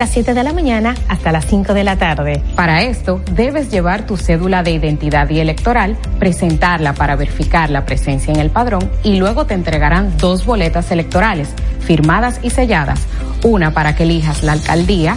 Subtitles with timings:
[0.00, 2.40] las 7 de la mañana hasta las 5 de la tarde.
[2.54, 8.32] Para esto, debes llevar tu cédula de identidad y electoral, presentarla para verificar la presencia
[8.32, 11.48] en el padrón y luego te entregarán dos boletas electorales,
[11.80, 13.08] firmadas y selladas,
[13.42, 15.16] una para que elijas la alcaldía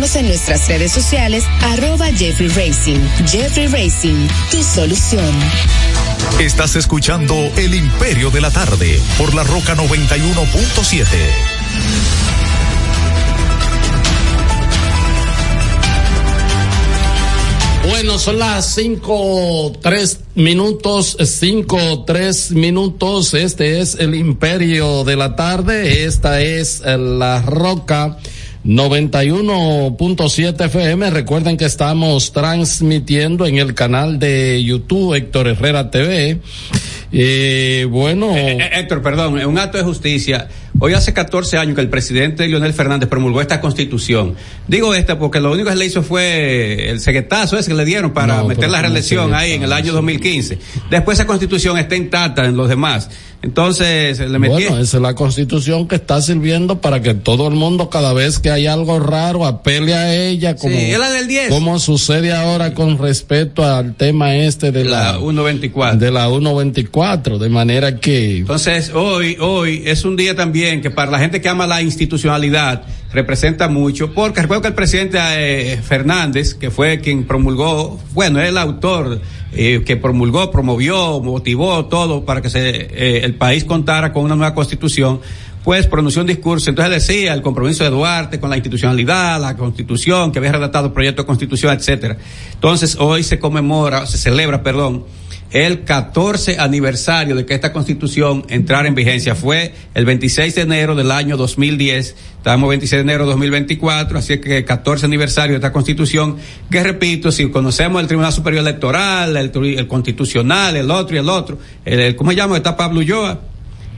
[0.00, 2.98] en nuestras redes sociales arroba Jeffrey Racing.
[3.26, 5.34] Jeffrey Racing, tu solución.
[6.40, 11.04] Estás escuchando El Imperio de la Tarde por la Roca 91.7.
[17.90, 23.34] Bueno, son las cinco, tres minutos, cinco, tres minutos.
[23.34, 26.04] Este es el imperio de la tarde.
[26.06, 28.16] Esta es la roca
[28.64, 31.10] 91.7 FM.
[31.10, 36.40] Recuerden que estamos transmitiendo en el canal de YouTube Héctor Herrera TV.
[37.12, 38.36] Eh, bueno.
[38.36, 40.48] Eh, eh, Héctor, perdón, un acto de justicia.
[40.82, 44.34] Hoy hace 14 años que el presidente Leonel Fernández promulgó esta constitución.
[44.66, 48.12] Digo esta porque lo único que le hizo fue el ceguetazo ese que le dieron
[48.14, 50.58] para meter la reelección ahí en el año 2015.
[50.90, 53.10] Después esa constitución está intacta en los demás.
[53.42, 54.52] Entonces, le metí.
[54.52, 58.38] Bueno, esa es la constitución que está sirviendo para que todo el mundo, cada vez
[58.38, 61.48] que hay algo raro, apele a ella, como, sí, es la del 10.
[61.48, 65.98] como sucede ahora con respecto al tema este de la, la 124.
[65.98, 68.38] De la 124, de manera que.
[68.38, 72.84] Entonces, hoy, hoy es un día también que para la gente que ama la institucionalidad
[73.12, 78.56] representa mucho, porque recuerdo que el presidente eh, Fernández, que fue quien promulgó, bueno, el
[78.56, 79.20] autor
[79.52, 84.36] eh, que promulgó, promovió, motivó todo para que se, eh, el país contara con una
[84.36, 85.20] nueva constitución,
[85.64, 86.70] pues pronunció un discurso.
[86.70, 90.92] Entonces decía el compromiso de Duarte con la institucionalidad, la constitución, que había redactado el
[90.92, 92.16] proyecto de constitución, etcétera.
[92.54, 95.04] Entonces hoy se conmemora, se celebra, perdón,
[95.52, 99.34] el 14 aniversario de que esta constitución entrara en vigencia.
[99.34, 102.14] Fue el 26 de enero del año 2010.
[102.36, 106.36] Estamos 26 de enero de 2024, así que 14 aniversario de esta constitución,
[106.70, 111.28] que repito, si conocemos el Tribunal Superior Electoral, el, el Constitucional, el otro y el
[111.28, 112.56] otro, el, el ¿cómo se llama?
[112.56, 113.40] Está Pablo Ulloa,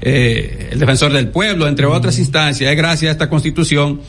[0.01, 4.01] eh, el defensor del pueblo, entre otras instancias, es gracias a esta constitución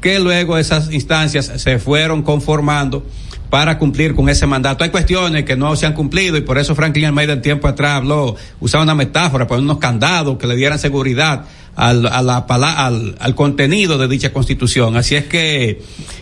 [0.00, 3.04] que luego esas instancias se fueron conformando
[3.50, 4.84] para cumplir con ese mandato.
[4.84, 7.96] Hay cuestiones que no se han cumplido y por eso Franklin Almeida en tiempo atrás
[7.96, 11.44] habló, usaba una metáfora, poner unos candados que le dieran seguridad
[11.76, 14.96] al, a la, al, al contenido de dicha constitución.
[14.96, 15.80] Así es que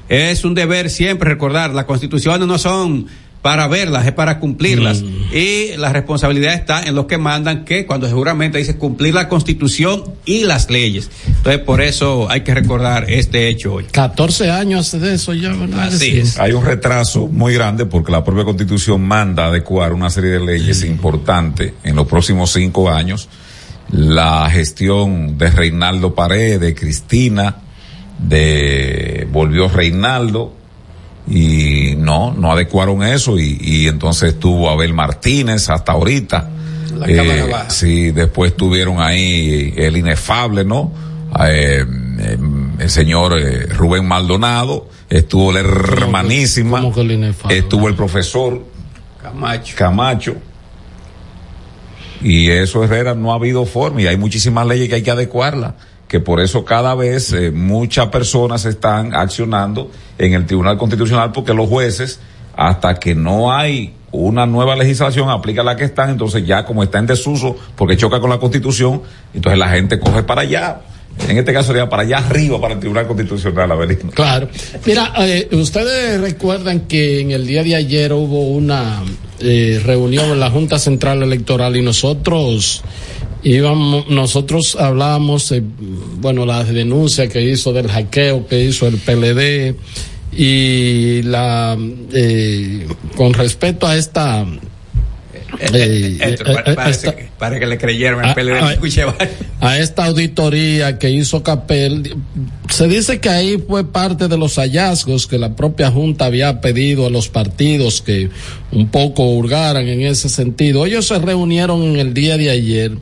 [0.09, 3.06] es un deber siempre recordar, las constituciones no son
[3.46, 5.02] para verlas, es para cumplirlas.
[5.02, 5.32] Mm.
[5.32, 10.02] Y la responsabilidad está en los que mandan que cuando seguramente dice cumplir la constitución
[10.24, 11.08] y las leyes.
[11.28, 13.84] Entonces, por eso hay que recordar este hecho hoy.
[13.84, 15.84] 14 años de eso ya, ¿verdad?
[15.84, 16.40] Así es.
[16.40, 20.82] Hay un retraso muy grande porque la propia constitución manda adecuar una serie de leyes
[20.82, 20.86] mm.
[20.86, 23.28] importantes en los próximos cinco años.
[23.92, 27.58] La gestión de Reinaldo Paredes, de Cristina,
[28.18, 30.53] de volvió Reinaldo,
[31.28, 36.50] y no, no adecuaron eso y, y entonces estuvo Abel Martínez hasta ahorita.
[36.94, 40.92] La eh, sí, después tuvieron ahí el inefable, ¿no?
[41.48, 41.84] Eh,
[42.78, 47.58] el señor eh, Rubén Maldonado, estuvo la hermanísima, ¿Cómo que el inefable?
[47.58, 48.64] estuvo el profesor
[49.22, 49.74] Camacho.
[49.76, 50.36] Camacho.
[52.22, 55.74] Y eso Herrera no ha habido forma y hay muchísimas leyes que hay que adecuarlas
[56.08, 61.53] que por eso cada vez eh, muchas personas están accionando en el Tribunal Constitucional porque
[61.53, 62.20] los jueces,
[62.56, 66.98] hasta que no hay una nueva legislación, aplica la que están, entonces ya como está
[66.98, 69.03] en desuso porque choca con la Constitución,
[69.34, 70.80] entonces la gente coge para allá
[71.28, 74.10] En este caso sería para allá arriba, para el Tribunal Constitucional, Avelino.
[74.10, 74.48] Claro.
[74.84, 79.02] Mira, eh, ustedes recuerdan que en el día de ayer hubo una
[79.41, 82.82] eh, reunión en la Junta Central Electoral y nosotros
[83.47, 85.63] íbamos, nosotros hablábamos, eh,
[86.19, 89.77] bueno, la denuncia que hizo del hackeo que hizo el PLD
[90.33, 91.78] y la,
[92.13, 94.45] eh, con respecto a esta
[95.60, 98.53] eh, eh, parece, que, le creyeron al PLD.
[99.60, 102.16] A, a, esta auditoría que hizo Capel,
[102.68, 107.06] se dice que ahí fue parte de los hallazgos que la propia Junta había pedido
[107.06, 108.30] a los partidos que
[108.72, 110.86] un poco hurgaran en ese sentido.
[110.86, 112.92] Ellos se reunieron en el día de ayer.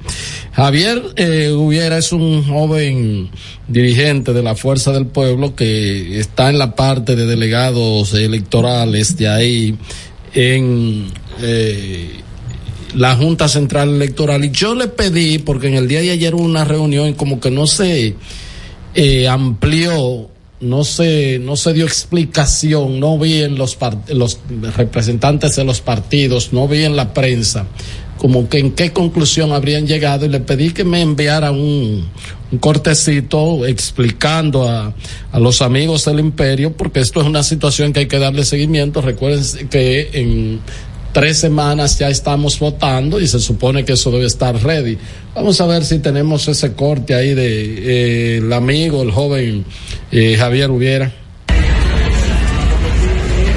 [0.52, 3.30] Javier eh, Hubiera es un joven
[3.66, 9.28] dirigente de la Fuerza del Pueblo que está en la parte de delegados electorales de
[9.28, 9.76] ahí
[10.34, 11.06] en
[11.42, 12.20] eh,
[12.94, 16.44] la Junta Central Electoral y yo le pedí, porque en el día de ayer hubo
[16.44, 18.14] una reunión como que no se
[18.94, 20.28] eh, amplió,
[20.60, 23.76] no se, no se dio explicación, no vi en los,
[24.08, 24.38] los
[24.76, 27.66] representantes de los partidos, no vi en la prensa
[28.16, 32.08] como que en qué conclusión habrían llegado y le pedí que me enviara un,
[32.50, 34.94] un cortecito explicando a,
[35.30, 39.02] a, los amigos del imperio, porque esto es una situación que hay que darle seguimiento.
[39.02, 40.60] Recuerden que en
[41.14, 44.98] tres semanas ya estamos votando y se supone que eso debe estar ready.
[45.34, 49.64] Vamos a ver si tenemos ese corte ahí de eh, el amigo, el joven
[50.10, 51.12] eh, Javier Hubiera.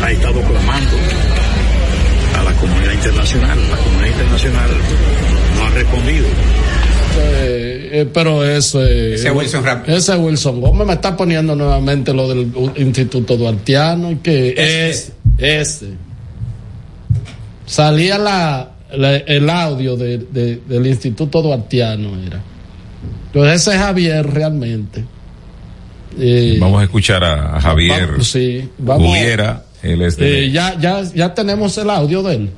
[0.02, 0.98] Ha estado clamando
[2.38, 3.60] a la comunidad internacional.
[3.70, 4.70] La comunidad internacional
[5.58, 6.26] no ha respondido.
[7.20, 12.52] Eh, eh, pero eso ese Wilson ese Wilson Gómez me está poniendo nuevamente lo del
[12.76, 16.07] Instituto Duartiano y que es ese
[17.68, 22.42] salía la, la el audio de, de, del Instituto Duartiano, era.
[23.28, 25.06] Entonces ese es Javier realmente.
[26.20, 28.24] Eh, vamos a escuchar a Javier.
[28.24, 29.12] Sí, vamos.
[29.12, 30.46] Hubiera, él es de...
[30.46, 32.50] eh, ya, ya, ya tenemos el audio de él.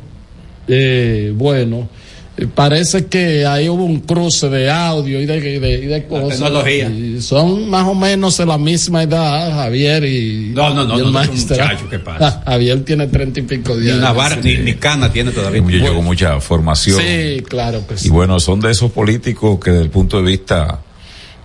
[0.69, 1.89] Eh, bueno,
[2.47, 6.39] parece que ahí hubo un cruce de audio y de, de, y de cosas.
[6.39, 6.89] tecnología.
[6.89, 10.51] Y son más o menos de la misma edad, Javier y.
[10.56, 12.41] No, no, no, y el no, muchacho, ¿qué pasa?
[12.45, 14.00] Javier tiene treinta y pico de Ni, años.
[14.01, 15.62] una vara, ni, ni cana tiene todavía.
[15.62, 17.01] Un muchacho con mucha formación.
[17.01, 18.07] Sí, claro que sí.
[18.07, 20.80] Y bueno, son de esos políticos que desde el punto de vista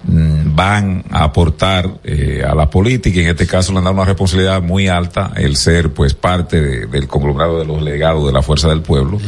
[0.06, 3.96] mm, van a aportar eh, a la política y en este caso le han dado
[3.96, 8.32] una responsabilidad muy alta el ser pues parte de, del conglomerado de los legados de
[8.32, 9.18] la fuerza del pueblo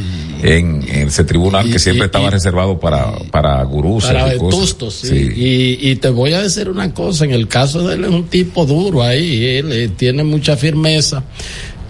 [0.42, 4.34] en, en ese tribunal Y- que siempre y- estaba y- reservado para, para gurús Para
[4.34, 4.94] y cosas.
[4.94, 5.28] sí.
[5.34, 8.24] Y, y te voy a decir una cosa, en el caso de él es un
[8.24, 11.22] tipo duro ahí, él eh, tiene mucha firmeza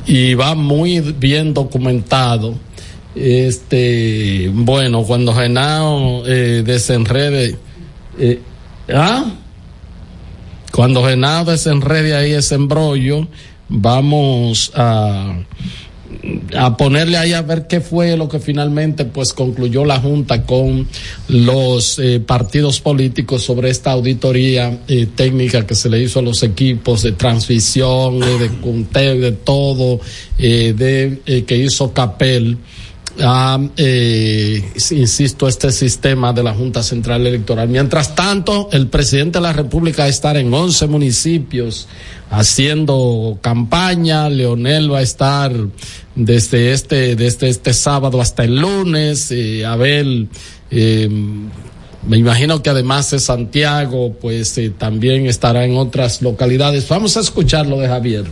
[0.06, 2.54] y va muy bien documentado.
[3.14, 7.56] Este, bueno, cuando Genao eh, desenrede,
[8.18, 8.40] eh,
[8.92, 9.24] ¿ah?
[10.72, 13.26] Cuando Genao desenrede ahí ese embrollo,
[13.68, 15.32] vamos a
[16.56, 20.86] a ponerle ahí a ver qué fue lo que finalmente pues concluyó la junta con
[21.28, 26.42] los eh, partidos políticos sobre esta auditoría eh, técnica que se le hizo a los
[26.42, 30.00] equipos de transmisión eh, de conteo de todo
[30.38, 32.58] eh, de que hizo Capel
[33.20, 37.68] a, eh, insisto, este sistema de la Junta Central Electoral.
[37.68, 41.88] Mientras tanto, el presidente de la República va a estar en 11 municipios
[42.30, 44.28] haciendo campaña.
[44.28, 45.52] Leonel va a estar
[46.16, 49.30] desde este, desde este sábado hasta el lunes.
[49.30, 50.28] Eh, Abel,
[50.70, 56.88] me imagino que además de Santiago, pues también estará en otras localidades.
[56.88, 58.24] Vamos a escuchar lo de Javier.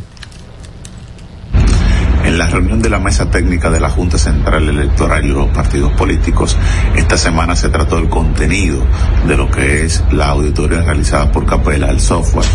[2.24, 5.92] En la reunión de la mesa técnica de la Junta Central Electoral y los partidos
[5.92, 6.56] políticos,
[6.96, 8.82] esta semana se trató el contenido
[9.28, 12.46] de lo que es la auditoría realizada por Capela al software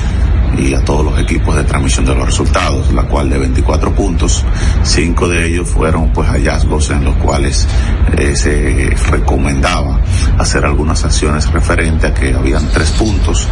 [0.57, 4.43] y a todos los equipos de transmisión de los resultados, la cual de 24 puntos,
[4.83, 7.67] cinco de ellos fueron pues hallazgos en los cuales
[8.17, 9.99] eh, se recomendaba
[10.37, 13.47] hacer algunas acciones referentes a que habían tres puntos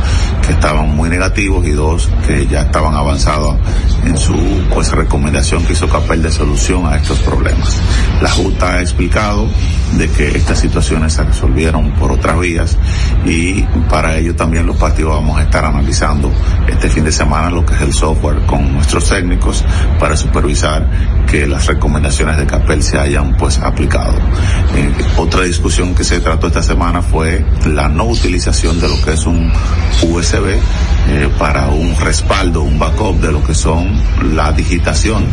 [0.46, 3.58] que estaban muy negativos y dos que ya estaban avanzados
[4.06, 4.36] en su
[4.74, 7.80] pues recomendación que hizo Capel de solución a estos problemas.
[8.22, 9.48] La Junta ha explicado
[9.98, 12.78] de que estas situaciones se resolvieron por otras vías
[13.26, 16.32] y para ello también los partidos vamos a estar analizando
[16.68, 19.64] este fin de semana lo que es el software con nuestros técnicos
[20.00, 20.88] para supervisar
[21.30, 24.14] que las recomendaciones de Capel se hayan pues aplicado.
[24.76, 29.14] Eh, otra discusión que se trató esta semana fue la no utilización de lo que
[29.14, 29.52] es un
[30.04, 30.46] USB
[31.10, 33.90] eh, para un respaldo, un backup de lo que son
[34.34, 35.26] la digitación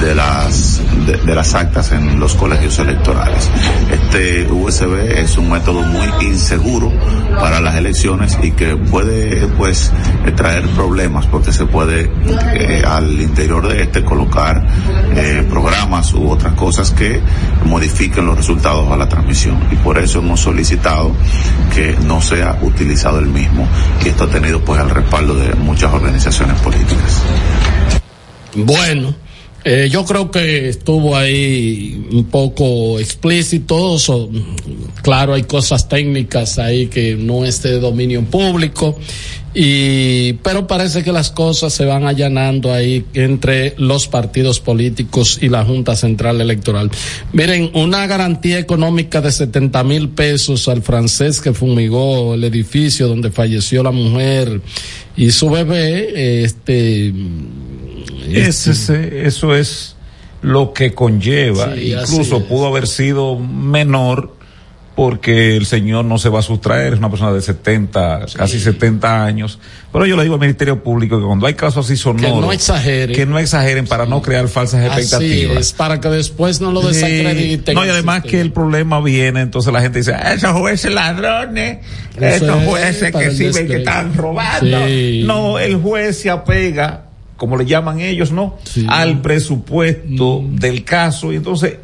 [0.00, 3.48] de las, de, las actas en los colegios electorales.
[3.90, 6.92] Este USB es un método muy inseguro
[7.38, 9.92] para las elecciones y que puede pues
[10.36, 10.95] traer problemas
[11.30, 12.10] porque se puede
[12.54, 14.66] eh, al interior de este colocar
[15.14, 17.20] eh, programas u otras cosas que
[17.66, 21.12] modifiquen los resultados a la transmisión y por eso hemos solicitado
[21.74, 23.68] que no sea utilizado el mismo
[24.04, 27.22] y esto ha tenido pues el respaldo de muchas organizaciones políticas.
[28.54, 29.14] Bueno,
[29.64, 33.96] eh, yo creo que estuvo ahí un poco explícito.
[35.02, 38.98] claro, hay cosas técnicas ahí que no es de dominio público.
[39.58, 45.48] Y, pero parece que las cosas se van allanando ahí entre los partidos políticos y
[45.48, 46.90] la Junta Central Electoral.
[47.32, 53.30] Miren, una garantía económica de 70 mil pesos al francés que fumigó el edificio donde
[53.30, 54.60] falleció la mujer
[55.16, 57.14] y su bebé, este,
[58.30, 59.96] ese, eso es
[60.42, 61.74] lo que conlleva.
[61.78, 64.35] Incluso pudo haber sido menor
[64.96, 69.24] porque el señor no se va a sustraer, es una persona de 70, casi 70
[69.26, 69.58] años.
[69.92, 72.50] Pero yo le digo al Ministerio Público que cuando hay casos así sonoros, que no
[72.50, 75.58] exageren, que no exageren para no crear falsas expectativas.
[75.58, 77.74] Es, para que después no lo desacrediten.
[77.74, 81.80] No, y además que el problema viene, entonces la gente dice, ah, esos jueces ladrones,
[82.18, 84.78] esos jueces que sirven que están robando.
[85.24, 87.02] No, el juez se apega
[87.36, 88.56] como le llaman ellos, ¿no?
[88.88, 90.56] Al presupuesto mm.
[90.56, 91.76] del caso y entonces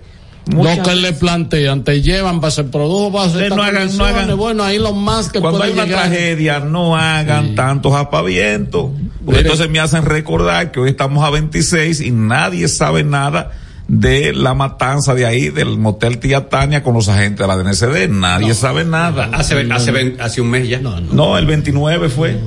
[0.46, 4.04] lo que le plantean, te llevan, para se produjo, va a ser no hagan, no
[4.04, 8.90] hagan, bueno, ahí lo más que Cuando hay una tragedia, no hagan tantos apavientos,
[9.24, 13.52] porque entonces me hacen recordar que hoy estamos a 26 y nadie sabe nada
[13.86, 18.08] de la matanza de ahí, del motel Tía Tania con los agentes de la DNCD,
[18.08, 19.30] nadie sabe nada.
[19.32, 20.80] Hace, hace, hace un mes ya.
[20.80, 22.38] No, el 29 fue.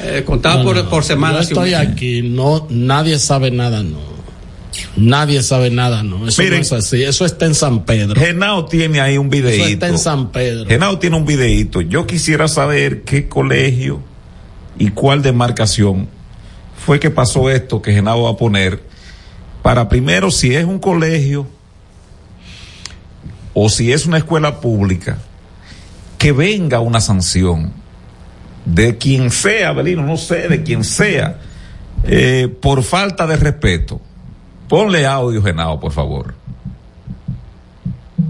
[0.00, 1.34] Eh, contaba por, por semana.
[1.34, 4.11] Yo estoy aquí, no, nadie sabe nada, no.
[4.96, 6.28] Nadie sabe nada, no.
[6.28, 7.02] Eso no es así.
[7.02, 8.20] Eso está en San Pedro.
[8.20, 9.64] Genao tiene ahí un videíto.
[9.64, 10.66] Eso está en San Pedro.
[10.66, 11.80] Genao tiene un videíto.
[11.80, 14.00] Yo quisiera saber qué colegio
[14.78, 16.08] y cuál demarcación
[16.76, 18.82] fue que pasó esto que Genao va a poner
[19.62, 21.46] para primero si es un colegio
[23.54, 25.18] o si es una escuela pública
[26.18, 27.72] que venga una sanción
[28.64, 31.38] de quien sea, Belino, no sé, de quien sea,
[32.04, 34.00] eh, por falta de respeto.
[34.72, 36.34] Ponle audio, Genao, por favor.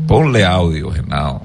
[0.09, 1.41] Ponle audio, Genao.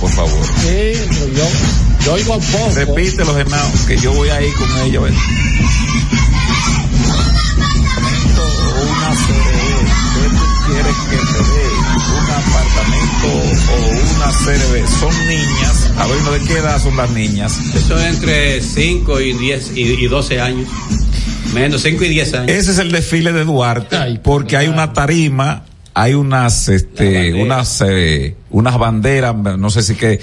[0.00, 0.46] por favor.
[0.56, 0.92] Sí,
[1.34, 2.74] yo, yo oigo poco.
[2.74, 5.00] Repítelo, Genao, que yo voy ahí con ella.
[5.00, 5.14] ¿ves?
[8.90, 9.10] Una
[10.14, 11.66] ¿qué tú quieres que te dé?
[12.18, 13.26] ¿Un apartamento
[13.72, 13.76] o
[14.16, 14.74] una CRB?
[15.00, 15.90] Son niñas.
[15.98, 17.58] A ver, ¿de qué edad son las niñas?
[17.74, 20.68] Eso es entre 5 y 10 y, 12 años.
[21.54, 22.50] Menos 5 y 10 años.
[22.50, 28.34] Ese es el desfile de Duarte, porque hay una tarima hay unas, este, unas, eh,
[28.50, 30.20] unas banderas, no sé si que,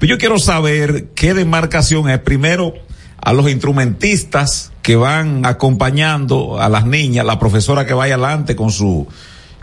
[0.00, 2.18] yo quiero saber qué demarcación es.
[2.18, 2.74] Primero,
[3.20, 8.70] a los instrumentistas que van acompañando a las niñas, la profesora que vaya adelante con
[8.70, 9.06] su,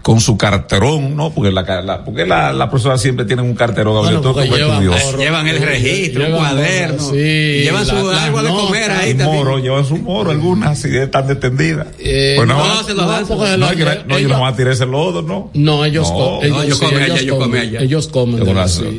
[0.05, 1.31] con su carterón, ¿no?
[1.31, 4.83] Porque la, la porque la, la profesora siempre tiene un carterón, bueno, todo llevan,
[5.17, 9.43] llevan el registro, un cuaderno, sí, llevan su algo de comer ahí también.
[9.43, 11.25] moro, llevan su moro, algunas así de tan.
[11.27, 13.25] Eh, pues no, no, se lo dan.
[13.27, 15.50] No, no, ellos, no, ellos no van a tirar ese lodo, ¿no?
[15.55, 17.79] No, ellos, no, ellos, ellos, comen allá, ellos comen allá.
[17.79, 18.43] Ellos comen.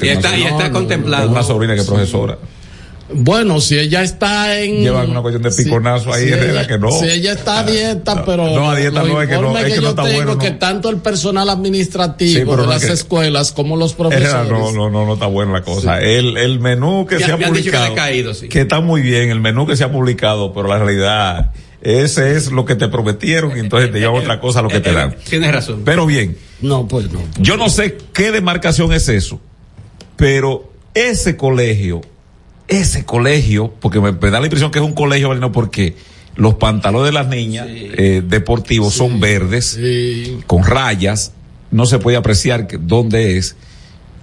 [0.02, 1.30] Y está, y está contemplado.
[1.30, 2.36] Una sobrina que es profesora.
[3.12, 4.82] Bueno, si ella está en.
[4.82, 6.90] Llevan una cuestión de piconazo ahí, si que no.
[6.90, 8.48] Si ella está a dieta, pero.
[8.50, 10.38] No, a dieta no es que no, es que, no está tengo bueno.
[10.38, 14.50] que tanto el personal administrativo de las escuelas como los profesores.
[14.50, 16.00] no, no, no, no está buena la cosa.
[16.00, 17.94] El, el menú que se ha publicado.
[18.48, 21.52] Que, está muy bien, el menú que se ha publicado, pero la realidad.
[21.82, 24.80] Ese es lo que te prometieron y entonces te lleva otra cosa a lo que
[24.80, 25.14] te dan.
[25.28, 25.82] Tienes razón.
[25.84, 26.36] Pero bien.
[26.60, 27.20] No, pues no.
[27.38, 29.40] Yo no sé qué demarcación es eso,
[30.16, 32.00] pero ese colegio
[32.68, 35.52] ese colegio, porque me, da la impresión que es un colegio, ¿no?
[35.52, 35.94] porque
[36.34, 39.78] los pantalones de las niñas eh, deportivos son verdes,
[40.46, 41.32] con rayas,
[41.70, 43.56] no se puede apreciar dónde es,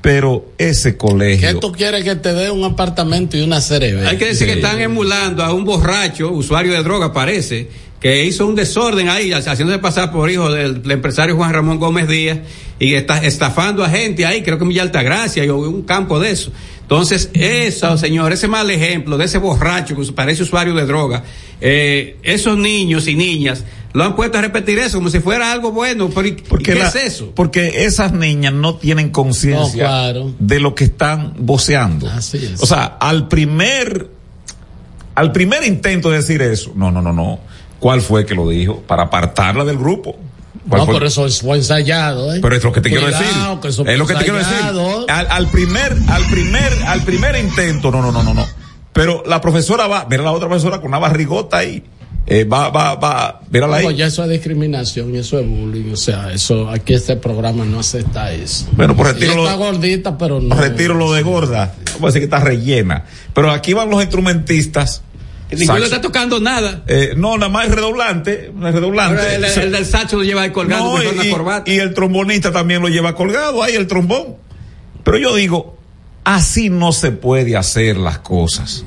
[0.01, 1.47] pero ese colegio.
[1.47, 4.53] ¿Qué tú quieres que te dé un apartamento y una serie Hay que decir que
[4.53, 7.69] están emulando a un borracho, usuario de droga, parece,
[8.03, 12.39] que hizo un desorden ahí, haciéndose pasar por hijo del, empresario Juan Ramón Gómez Díaz
[12.77, 16.31] y está estafando a gente ahí, creo que en Villa Altagracia y un campo de
[16.31, 16.51] eso.
[16.81, 21.23] Entonces, eso, señor, ese mal ejemplo de ese borracho que parece usuario de droga,
[21.61, 25.71] eh, esos niños y niñas lo han puesto a repetir eso como si fuera algo
[25.71, 26.09] bueno.
[26.13, 27.31] Pero porque ¿qué es eso?
[27.33, 32.11] Porque esas niñas no tienen conciencia de lo que están voceando.
[32.59, 34.09] O sea, al primer,
[35.15, 37.52] al primer intento de decir eso, no, no, no, no.
[37.83, 38.79] ¿Cuál fue que lo dijo?
[38.87, 40.15] Para apartarla del grupo.
[40.71, 42.39] No, por eso fue ensayado, ¿eh?
[42.41, 43.25] Pero es lo que te quiero decir.
[43.25, 44.55] es lo que te quiero decir.
[45.09, 48.45] Al, al, primer, al primer, al primer intento, no, no, no, no, no.
[48.93, 51.83] Pero la profesora va, mira la otra profesora con una barrigota ahí.
[52.25, 53.95] Eh, va, va, va, mírala ahí.
[53.97, 55.91] ya eso es discriminación y eso es bullying.
[55.91, 58.67] O sea, eso, aquí este programa no acepta eso.
[58.71, 60.55] Bueno, pues retiro está gordita, pero no.
[60.55, 61.75] Retiro lo de gorda.
[61.95, 63.03] Vamos a decir que está rellena.
[63.33, 65.01] Pero aquí van los instrumentistas
[65.57, 66.83] Ninguno está tocando nada.
[66.87, 68.51] Eh, no, nada más es redoblante.
[68.59, 69.35] redoblante.
[69.35, 71.71] El, del sacho lo lleva colgado y, corbata.
[71.71, 74.35] y el trombonista también lo lleva colgado, ahí el trombón.
[75.03, 75.77] Pero yo digo,
[76.23, 78.85] así no se puede hacer las cosas.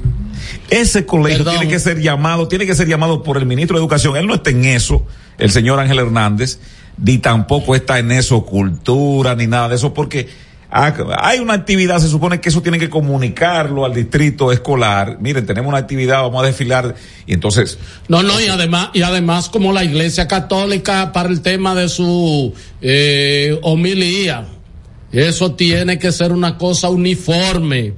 [0.70, 4.16] Ese colegio tiene que ser llamado, tiene que ser llamado por el ministro de Educación.
[4.16, 5.06] Él no está en eso,
[5.38, 6.58] el señor Ángel Hernández,
[6.98, 10.28] ni tampoco está en eso cultura, ni nada de eso, porque
[10.78, 15.16] Ah, hay una actividad, se supone que eso tiene que comunicarlo al distrito escolar.
[15.22, 16.94] Miren, tenemos una actividad, vamos a desfilar
[17.26, 17.78] y entonces.
[18.08, 22.52] No, no, y además, y además como la Iglesia Católica para el tema de su
[22.82, 24.48] eh, homilía,
[25.12, 27.94] eso tiene que ser una cosa uniforme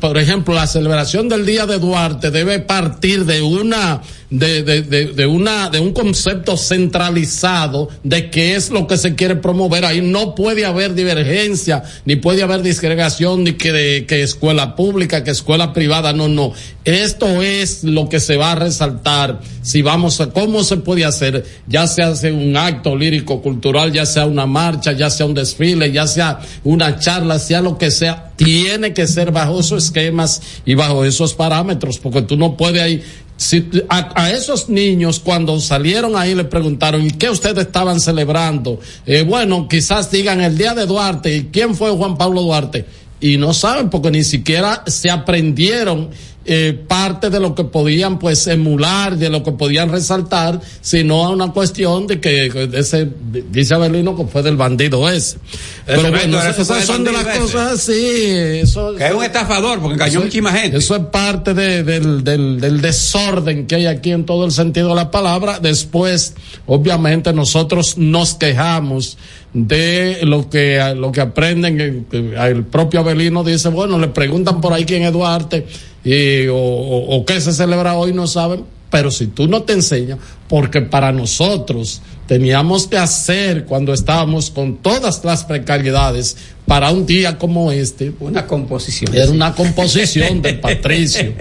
[0.00, 4.00] por ejemplo, la celebración del Día de Duarte debe partir de una,
[4.30, 9.36] de, de, de, una, de un concepto centralizado de qué es lo que se quiere
[9.36, 9.84] promover.
[9.84, 15.30] Ahí no puede haber divergencia, ni puede haber disgregación, ni que, que escuela pública, que
[15.30, 16.12] escuela privada.
[16.12, 16.52] No, no.
[16.84, 19.40] Esto es lo que se va a resaltar.
[19.62, 24.26] Si vamos a, cómo se puede hacer, ya sea un acto lírico cultural, ya sea
[24.26, 28.94] una marcha, ya sea un desfile, ya sea una charla, sea lo que sea, tiene
[28.94, 33.02] que ser bajo esos esquemas y bajo esos parámetros, porque tú no puedes ahí
[33.38, 38.80] si a, esos niños cuando salieron ahí le preguntaron ¿y qué ustedes estaban celebrando?
[39.06, 42.84] Eh, bueno, quizás digan el día de Duarte y quién fue Juan Pablo Duarte
[43.20, 46.10] y no saben porque ni siquiera se aprendieron
[46.50, 51.28] eh, parte de lo que podían pues emular, de lo que podían resaltar, sino a
[51.28, 53.06] una cuestión de que ese,
[53.50, 55.36] dice Abelino que fue del bandido ese.
[55.84, 58.30] Pero bueno, esas son de las cosas así.
[58.62, 60.78] Eso, que es un estafador porque cayó muchísima gente.
[60.78, 64.88] Eso es parte de, del, del, del desorden que hay aquí en todo el sentido
[64.88, 65.58] de la palabra.
[65.60, 66.32] Después,
[66.64, 69.18] obviamente, nosotros nos quejamos
[69.52, 74.84] de lo que lo que aprenden el, propio Abelino dice bueno le preguntan por ahí
[74.84, 75.66] quién es Duarte
[76.04, 80.18] y, o, o, qué se celebra hoy no saben pero si tú no te enseñas
[80.48, 87.38] porque para nosotros teníamos que hacer cuando estábamos con todas las precariedades para un día
[87.38, 88.12] como este.
[88.20, 89.14] Una composición.
[89.14, 91.34] Era una composición del Patricio.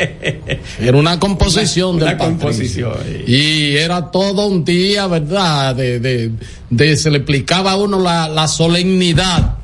[0.79, 2.97] Era una composición del Patricio.
[3.25, 5.75] Y era todo un día, ¿verdad?
[5.75, 6.31] De, de,
[6.69, 9.55] de se le explicaba a uno la, la solemnidad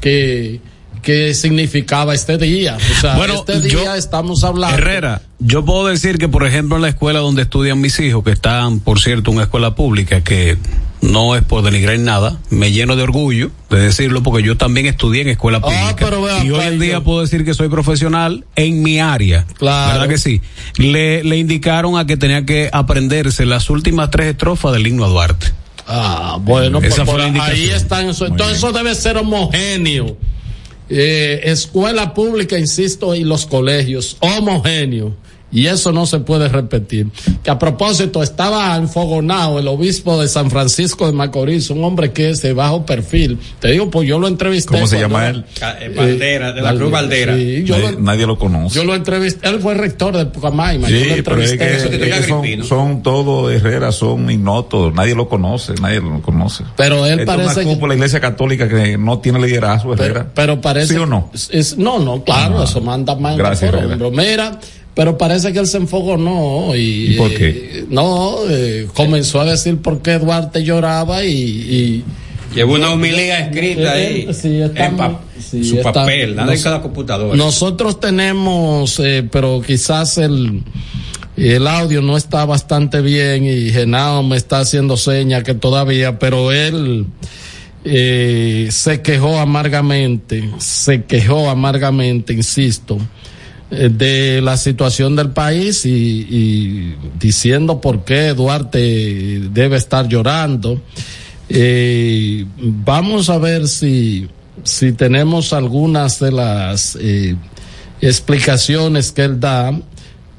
[0.00, 0.60] que,
[1.04, 2.76] qué significaba este día.
[2.76, 4.76] O sea, bueno, este día estamos hablando.
[4.76, 8.32] Herrera, yo puedo decir que, por ejemplo, en la escuela donde estudian mis hijos, que
[8.32, 10.56] están, por cierto, en una escuela pública, que
[11.02, 15.22] no es por denigrar nada, me lleno de orgullo de decirlo porque yo también estudié
[15.22, 16.44] en escuela ah, pública.
[16.44, 19.46] y hoy en día puedo decir que soy profesional en mi área.
[19.58, 19.92] Claro.
[19.92, 20.40] ¿Verdad que sí?
[20.78, 25.08] Le, le indicaron a que tenía que aprenderse las últimas tres estrofas del himno a
[25.08, 25.52] Duarte.
[25.86, 28.08] Ah, bueno, pues ahí están.
[28.08, 30.16] Entonces eso debe ser homogéneo
[30.88, 34.16] eh, escuela pública, insisto, y los colegios.
[34.20, 35.12] Homogéneos
[35.54, 37.06] y eso no se puede repetir.
[37.42, 42.30] Que a propósito, estaba enfogonado el obispo de San Francisco de Macorís, un hombre que
[42.30, 43.38] es de bajo perfil.
[43.60, 44.74] Te digo, pues yo lo entrevisté.
[44.74, 45.44] ¿Cómo se llama él?
[45.80, 47.36] Eh, Valdera, de la Cruz Valdera.
[47.98, 48.74] nadie lo conoce.
[48.74, 50.88] Yo lo entrevisté, él fue rector de Pucamaima.
[50.88, 56.64] Sí, pero es que, son, todos Herreras, son ignotos, nadie lo conoce, nadie lo conoce.
[56.76, 57.60] Pero él parece.
[57.60, 60.26] Es una la iglesia católica que no tiene liderazgo, Herrera.
[60.34, 60.94] Pero, parece.
[60.94, 61.30] ¿Sí o no?
[61.50, 62.64] Es, no, no, claro, ah.
[62.64, 63.36] eso manda más.
[63.36, 63.72] Gracias,
[64.12, 64.58] Mira,
[64.94, 66.74] pero parece que él se enfocó, no.
[66.76, 67.48] ¿Y, por qué?
[67.48, 72.04] Eh, no, eh, comenzó a decir por qué Duarte lloraba y.
[72.54, 74.28] Llevó una humildad escrita ahí.
[74.28, 77.36] en su papel, nada en cada computadora.
[77.36, 80.62] Nosotros tenemos, eh, pero quizás el.
[81.36, 86.52] El audio no está bastante bien y Genao me está haciendo señas que todavía, pero
[86.52, 87.06] él
[87.82, 93.00] se quejó amargamente, se quejó amargamente, insisto, eh,
[93.70, 100.80] de la situación del país y, diciendo por qué Duarte debe estar llorando.
[101.48, 104.28] Eh, vamos a ver si,
[104.62, 107.36] si tenemos algunas de las eh,
[108.00, 109.72] explicaciones que él da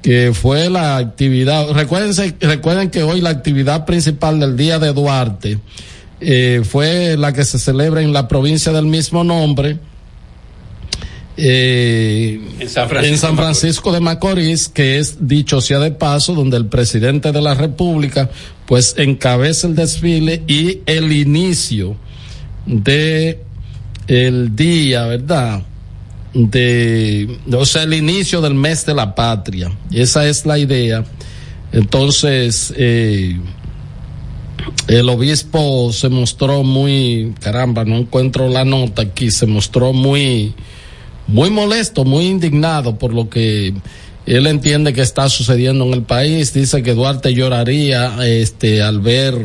[0.06, 5.60] que fue la actividad, recuerden, recuerden que hoy la actividad principal del Día de Duarte
[6.22, 9.80] eh, fue la que se celebra en la provincia del mismo nombre,
[11.38, 16.58] eh, en, San en San Francisco, de Macorís, que es dicho sea de paso, donde
[16.58, 18.30] el presidente de la República
[18.65, 21.95] pues encabeza el desfile y el inicio
[22.65, 23.41] de
[24.08, 25.63] el día, ¿verdad?
[26.36, 29.71] de, o sea, el inicio del mes de la patria.
[29.91, 31.06] Esa es la idea.
[31.71, 33.39] Entonces, eh,
[34.88, 40.54] el obispo se mostró muy, caramba, no encuentro la nota aquí, se mostró muy,
[41.28, 43.74] muy molesto, muy indignado por lo que
[44.26, 46.54] él entiende que está sucediendo en el país.
[46.54, 49.36] Dice que Duarte lloraría, este, al ver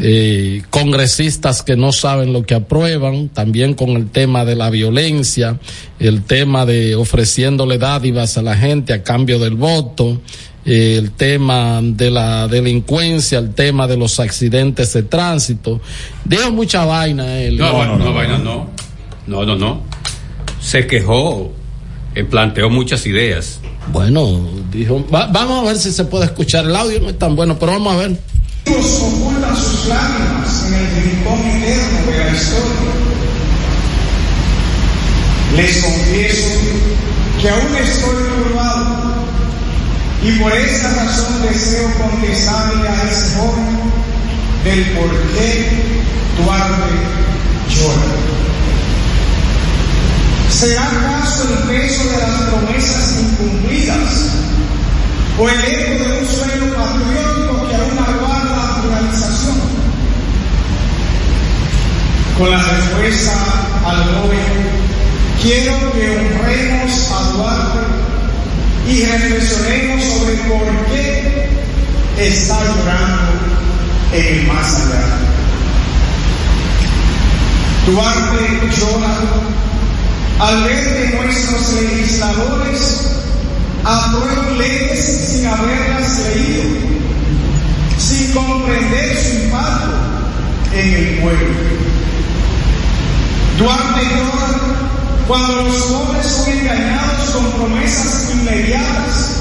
[0.00, 5.58] eh, congresistas que no saben lo que aprueban, también con el tema de la violencia,
[5.98, 10.20] el tema de ofreciéndole dádivas a la gente a cambio del voto,
[10.64, 15.80] eh, el tema de la delincuencia, el tema de los accidentes de tránsito.
[16.24, 17.58] Dijo mucha vaina él.
[17.58, 18.70] No, no, no, vaina no.
[19.26, 19.87] No, no, no.
[20.68, 21.50] Se quejó,
[22.14, 23.60] eh, planteó muchas ideas.
[23.90, 24.38] Bueno,
[24.70, 26.66] dijo, vamos a ver si se puede escuchar.
[26.66, 28.18] El audio no es tan bueno, pero vamos a ver
[28.76, 32.92] ocultan sus lágrimas en el rincón eterno de la historia.
[35.56, 36.50] Les confieso
[37.40, 39.14] que aún estoy turbado
[40.22, 43.78] y por esa razón deseo contestarle a ese joven
[44.64, 45.68] del por qué
[46.36, 46.92] Duarte
[47.70, 48.57] llora.
[50.58, 54.32] ¿Será acaso el peso de las promesas incumplidas
[55.38, 58.58] o el eco de un sueño patriótico que aún aguarda
[62.36, 63.32] con la respuesta
[63.86, 64.50] al joven,
[65.40, 67.78] quiero que honremos a Duarte
[68.88, 71.50] y reflexionemos sobre por qué
[72.18, 73.32] está llorando
[74.12, 75.18] en el más allá.
[77.86, 78.42] Duarte
[78.76, 79.67] llora
[80.38, 83.00] al ver que nuestros legisladores
[83.84, 86.62] aprueban leyes sin haberlas leído,
[87.98, 89.94] sin comprender su impacto
[90.74, 91.54] en el pueblo.
[93.58, 94.78] Duarte llora
[95.26, 99.36] cuando los jóvenes son engañados con promesas inmediatas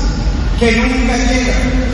[0.59, 1.85] que nunca llegan,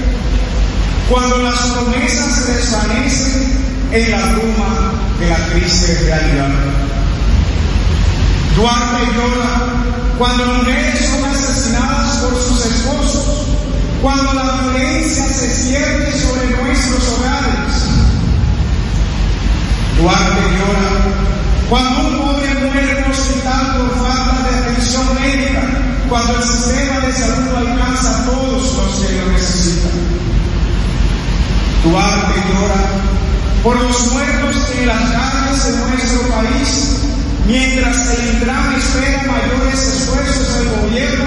[1.10, 6.50] cuando las promesas desvanecen en la bruma de la triste realidad.
[8.56, 9.74] Duarte llora
[10.18, 13.48] cuando mujeres son asesinadas por sus esposos,
[14.02, 17.74] cuando la violencia se cierne sobre nuestros hogares.
[20.00, 21.34] Duarte llora
[21.68, 25.64] cuando un joven muere en hospital por falta de atención médica,
[26.08, 29.92] cuando el sistema de salud alcanza a todos los que lo necesitan.
[31.84, 33.14] Duarte llora
[33.64, 37.00] por los muertos en las calles de nuestro país,
[37.46, 41.26] mientras el Intran espera mayores esfuerzos del gobierno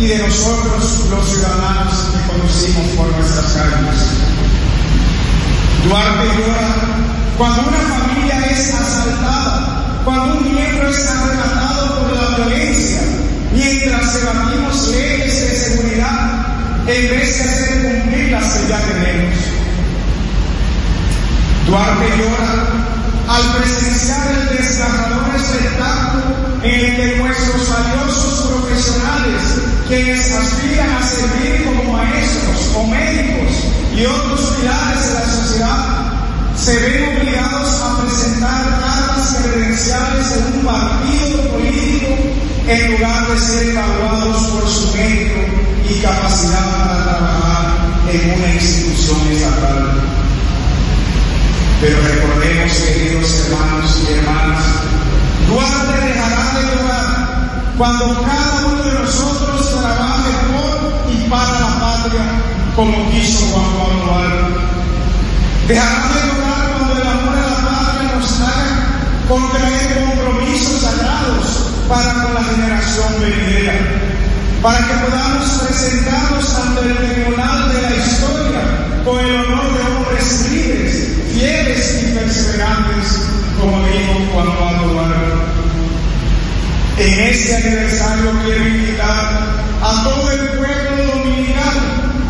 [0.00, 4.32] y de nosotros los ciudadanos que conocimos por nuestras calles.
[5.84, 6.74] Duarte llora
[7.36, 13.00] cuando una familia es asaltada, cuando un miembro es arrebatado por la violencia,
[13.52, 16.46] mientras debatimos leyes de seguridad
[16.86, 19.34] en vez de hacer cumplir las que ya tenemos.
[21.66, 22.71] Duarte llora
[23.32, 26.22] al presenciar el desgarrador espectáculo
[26.62, 29.42] en el que nuestros valiosos profesionales,
[29.88, 33.52] quienes aspiran a servir como maestros o médicos
[33.96, 36.02] y otros pilares de la sociedad,
[36.56, 42.08] se ven obligados a presentar cartas credenciales en un partido político
[42.68, 45.40] en lugar de ser evaluados por su mérito
[45.88, 47.74] y capacidad para trabajar
[48.12, 50.31] en una institución estatal.
[51.82, 54.64] Pero recordemos, queridos hermanos y hermanas,
[55.48, 62.22] Duarte dejará de llorar cuando cada uno de nosotros trabaje por y para la patria
[62.76, 64.54] como quiso Juan Pablo Duarte.
[65.66, 66.62] Dejará de llorar
[69.28, 73.74] contraer compromisos sagrados para con la generación venidera,
[74.62, 78.21] para que podamos presentarnos ante el tribunal de la historia
[79.04, 85.52] con el honor de hombres libres, fieles y perseverantes, como dijo Juan Pablo Duarte.
[86.98, 91.80] En este aniversario quiero invitar a todo el pueblo dominicano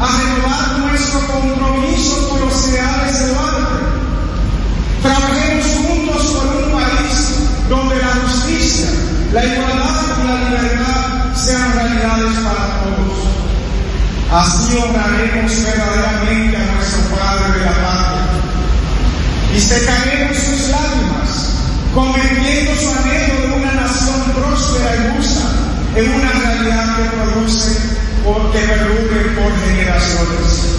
[0.01, 3.63] a renovar nuestro compromiso con los ideales de Duarte.
[5.03, 7.35] Trabajemos juntos por un país
[7.69, 8.89] donde la justicia,
[9.33, 13.33] la igualdad y la libertad sean realidades para todos.
[14.33, 18.23] Así honraremos verdaderamente a nuestro Padre de la Patria
[19.55, 21.55] y secaremos sus lágrimas,
[21.95, 25.49] convirtiendo su anhelo de una nación próspera y justa
[25.97, 27.73] en una realidad que produce
[28.27, 30.73] o que perdure por generaciones.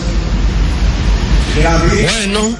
[2.03, 2.57] Bueno,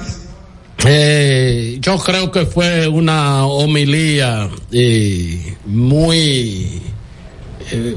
[0.86, 6.82] eh, yo creo que fue una homilía eh, muy
[7.70, 7.96] eh,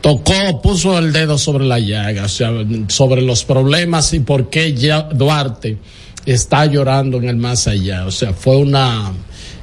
[0.00, 2.50] tocó, puso el dedo sobre la llaga, o sea,
[2.88, 5.78] sobre los problemas y por qué ya Duarte
[6.32, 8.06] está llorando en el más allá.
[8.06, 9.12] O sea, fue una,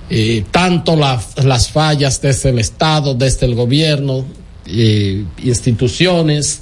[0.10, 4.26] eh, tanto la, las fallas desde el Estado, desde el gobierno,
[4.66, 6.62] eh, instituciones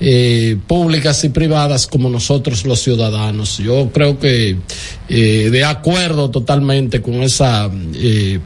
[0.00, 3.58] eh, públicas y privadas como nosotros los ciudadanos.
[3.58, 4.56] Yo creo que
[5.08, 7.70] de acuerdo totalmente con esa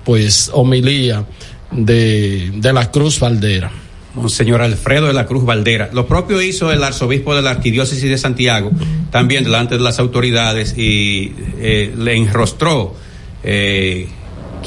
[0.04, 1.24] pues homilía
[1.70, 3.87] de, de la Cruz Valdera.
[4.18, 5.90] Monseñor Alfredo de la Cruz Valdera.
[5.92, 8.70] Lo propio hizo el arzobispo de la Arquidiócesis de Santiago,
[9.10, 12.94] también delante de las autoridades, y eh, le enrostró
[13.42, 14.08] eh,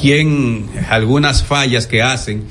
[0.00, 2.44] quien algunas fallas que hacen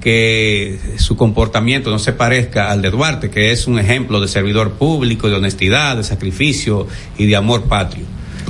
[0.00, 4.72] que su comportamiento no se parezca al de Duarte, que es un ejemplo de servidor
[4.72, 8.04] público, de honestidad, de sacrificio y de amor patrio.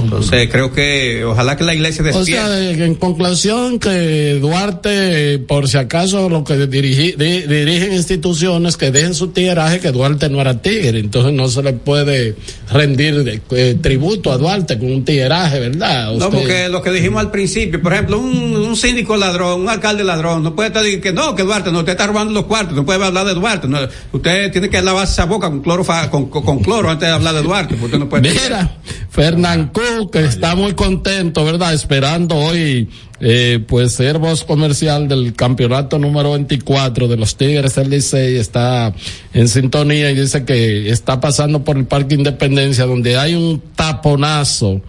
[0.04, 2.32] Entonces creo que ojalá que la iglesia O despierte.
[2.74, 8.90] sea, en conclusión que Duarte, por si acaso lo que dirigi, di- dirigen instituciones que
[8.90, 12.36] dejen su tigueraje, que Duarte no era tigre, entonces no se le puede
[12.70, 16.12] rendir eh, tributo a Duarte con un tigueraje, ¿verdad?
[16.14, 20.04] No, porque lo que dijimos al principio, por ejemplo, un, un síndico ladrón, un alcalde
[20.04, 22.74] ladrón, no puede estar diciendo que no, que Duarte, no, usted está robando los cuartos,
[22.76, 23.68] no puede hablar de Duarte.
[23.68, 23.78] No,
[24.12, 27.42] usted tiene que lavarse esa boca con cloro, con, con cloro antes de hablar de
[27.42, 28.30] Duarte, porque usted no puede.
[28.30, 28.76] Mira,
[29.12, 31.74] Fernán Cook, que está muy contento, ¿verdad?
[31.74, 32.88] Esperando hoy,
[33.20, 38.94] eh, pues ser voz comercial del campeonato número 24 de los Tigres del Licey, está
[39.34, 44.80] en sintonía y dice que está pasando por el Parque Independencia donde hay un taponazo,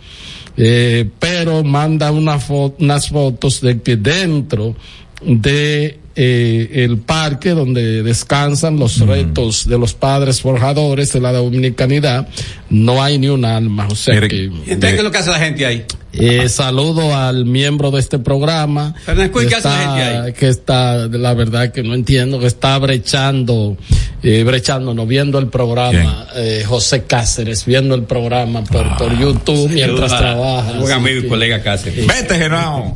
[0.55, 4.73] eh, pero manda una fo- unas fotos de que dentro
[5.21, 12.27] de eh, el parque donde descansan los retos de los padres forjadores de la dominicanidad,
[12.69, 13.87] no hay ni un alma.
[13.89, 15.85] O sea Mire, que, ¿Y entonces qué es lo que hace la gente ahí?
[16.15, 18.93] eh, saludo al miembro de este programa.
[19.03, 20.33] Fernández que ¿qué hace la está- gente ahí?
[20.33, 23.75] Que está, la verdad que no entiendo, que está brechando,
[24.21, 29.69] eh, brechando, no viendo el programa, eh, José Cáceres, viendo el programa por, por YouTube
[29.71, 30.77] mientras trabaja.
[30.77, 32.05] así amigo y colega Cáceres.
[32.05, 32.95] Vete, Genao.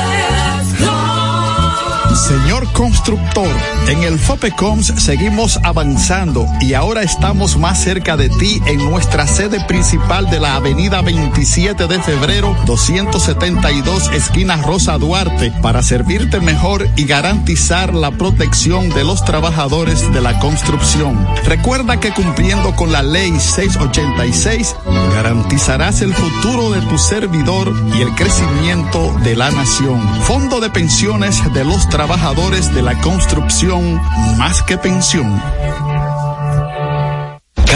[2.31, 3.53] Señor constructor,
[3.89, 9.59] en el FOPECOMS seguimos avanzando y ahora estamos más cerca de ti en nuestra sede
[9.65, 17.03] principal de la avenida 27 de febrero 272 esquina Rosa Duarte para servirte mejor y
[17.03, 21.27] garantizar la protección de los trabajadores de la construcción.
[21.43, 24.73] Recuerda que cumpliendo con la ley 686
[25.13, 29.99] garantizarás el futuro de tu servidor y el crecimiento de la nación.
[30.23, 34.01] Fondo de pensiones de los trabajadores de la construcción
[34.37, 35.41] más que pensión.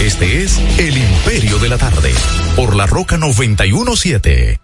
[0.00, 2.12] Este es El Imperio de la Tarde,
[2.54, 4.60] por la Roca 917.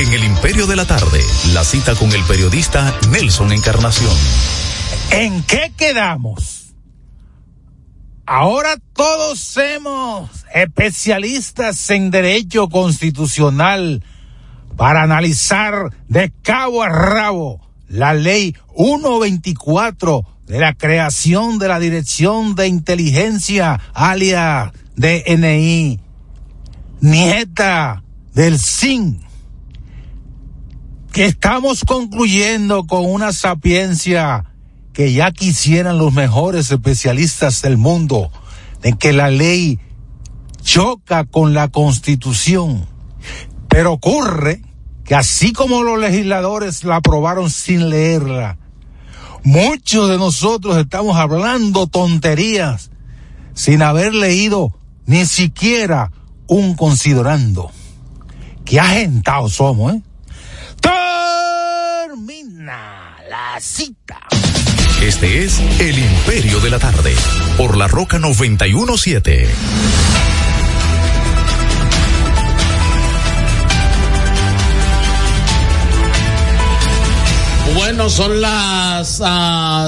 [0.00, 1.20] En El Imperio de la Tarde,
[1.52, 4.12] la cita con el periodista Nelson Encarnación.
[5.12, 6.72] ¿En qué quedamos?
[8.26, 14.02] Ahora todos somos especialistas en derecho constitucional
[14.76, 22.56] para analizar de cabo a rabo la ley 124 de la creación de la Dirección
[22.56, 26.00] de Inteligencia, alias DNI,
[27.00, 28.02] nieta
[28.34, 29.20] del SIN,
[31.12, 34.46] que estamos concluyendo con una sapiencia
[34.92, 38.32] que ya quisieran los mejores especialistas del mundo,
[38.82, 39.78] en que la ley
[40.64, 42.88] choca con la constitución.
[43.68, 44.62] Pero ocurre
[45.04, 48.58] que así como los legisladores la aprobaron sin leerla,
[49.42, 52.90] Muchos de nosotros estamos hablando tonterías
[53.54, 54.72] sin haber leído
[55.06, 56.10] ni siquiera
[56.46, 57.70] un considerando.
[58.64, 60.02] Qué agentados somos, ¿eh?
[62.06, 64.20] Termina la cita.
[65.02, 67.14] Este es El Imperio de la Tarde,
[67.56, 69.48] por la Roca 917.
[77.74, 79.24] Bueno, son las uh,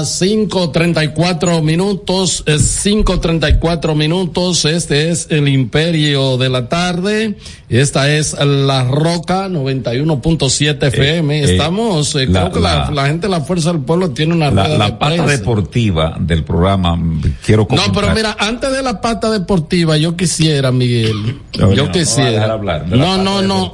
[0.03, 7.37] 5.34 minutos, eh, 5.34 minutos, este es el Imperio de la Tarde,
[7.69, 13.27] esta es La Roca 91.7 FM, eh, estamos, eh, la, creo que la, la, gente
[13.27, 16.97] de la Fuerza del Pueblo tiene una La, la pata deportiva del programa,
[17.45, 17.93] quiero comentar.
[17.93, 22.47] No, pero mira, antes de la pata deportiva, yo quisiera, Miguel, no, yo no, quisiera.
[22.47, 23.71] No, hablar de no, no, no,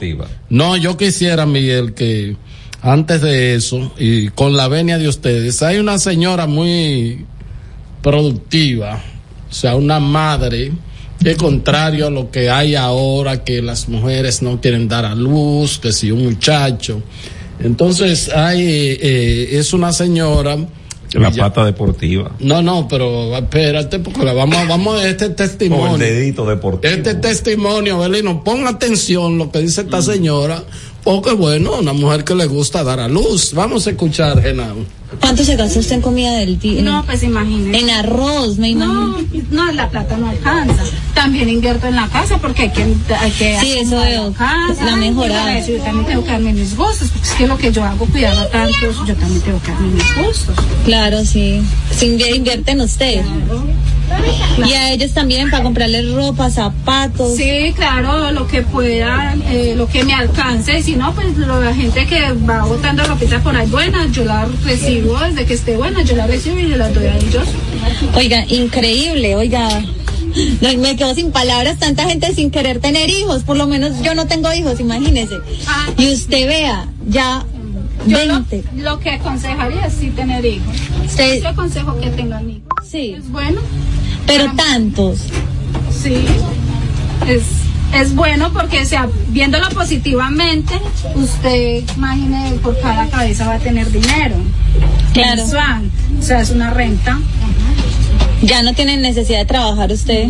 [0.49, 2.35] no, yo quisiera, Miguel, que
[2.81, 7.25] antes de eso, y con la venia de ustedes, hay una señora muy
[8.01, 9.01] productiva,
[9.49, 10.71] o sea, una madre,
[11.21, 15.79] que contrario a lo que hay ahora, que las mujeres no quieren dar a luz,
[15.79, 17.01] que si un muchacho.
[17.59, 20.57] Entonces, hay, eh, es una señora.
[21.11, 22.31] La pata deportiva.
[22.39, 25.91] No, no, pero espérate, porque la vamos, vamos a este testimonio.
[25.91, 26.93] O el dedito deportivo.
[26.93, 30.63] Este testimonio, Belino, pon atención lo que dice esta señora
[31.03, 33.53] porque bueno, una mujer que le gusta dar a luz.
[33.53, 34.77] Vamos a escuchar, Genao.
[35.19, 36.83] ¿Cuánto se gasta usted en comida del día?
[36.83, 37.79] No, pues imagínese.
[37.79, 39.17] En arroz, me imagino.
[39.49, 40.83] No, no, la plata no alcanza.
[41.15, 42.83] También invierto en la casa porque hay que,
[43.19, 44.29] hay que Sí, eso veo.
[44.29, 44.85] la casa.
[44.85, 45.65] La mejorada.
[45.65, 48.41] Yo también tengo que darme mis gustos, porque es que lo que yo hago cuidando
[48.41, 50.55] a tantos, yo también tengo que darme mis gustos.
[50.85, 51.61] Claro, sí.
[51.91, 53.21] Se invierte, en usted.
[54.65, 57.35] Y a ellos también para comprarles ropa, zapatos.
[57.35, 60.79] Sí, claro, lo que pueda, eh, lo que me alcance.
[60.79, 64.25] Y si no, pues lo- la gente que va botando ropita por ahí buena, yo
[64.25, 67.47] la recibo desde que esté buena, yo la recibo y se la doy a ellos.
[68.15, 69.67] Oiga, increíble, oiga.
[70.61, 74.13] No, Me quedo sin palabras, tanta gente sin querer tener hijos, por lo menos yo
[74.13, 75.35] no tengo hijos, imagínese.
[75.97, 77.43] Y usted vea, ya
[78.05, 78.63] Yo lo, 20.
[78.77, 80.75] lo que aconsejaría es sí tener hijos.
[81.07, 81.41] Sí.
[81.41, 82.67] Yo aconsejo que tengan hijos.
[82.89, 83.15] Sí.
[83.17, 83.61] Es bueno.
[84.25, 85.19] Pero tantos.
[85.91, 86.25] Sí.
[87.27, 87.43] Es,
[87.93, 90.73] es bueno porque, o sea, viéndolo positivamente,
[91.15, 94.35] usted, imagine, por cada cabeza va a tener dinero.
[95.13, 95.41] Claro.
[95.41, 95.91] Mensual.
[96.19, 97.19] O sea, es una renta.
[98.41, 100.29] Ya no tienen necesidad de trabajar usted.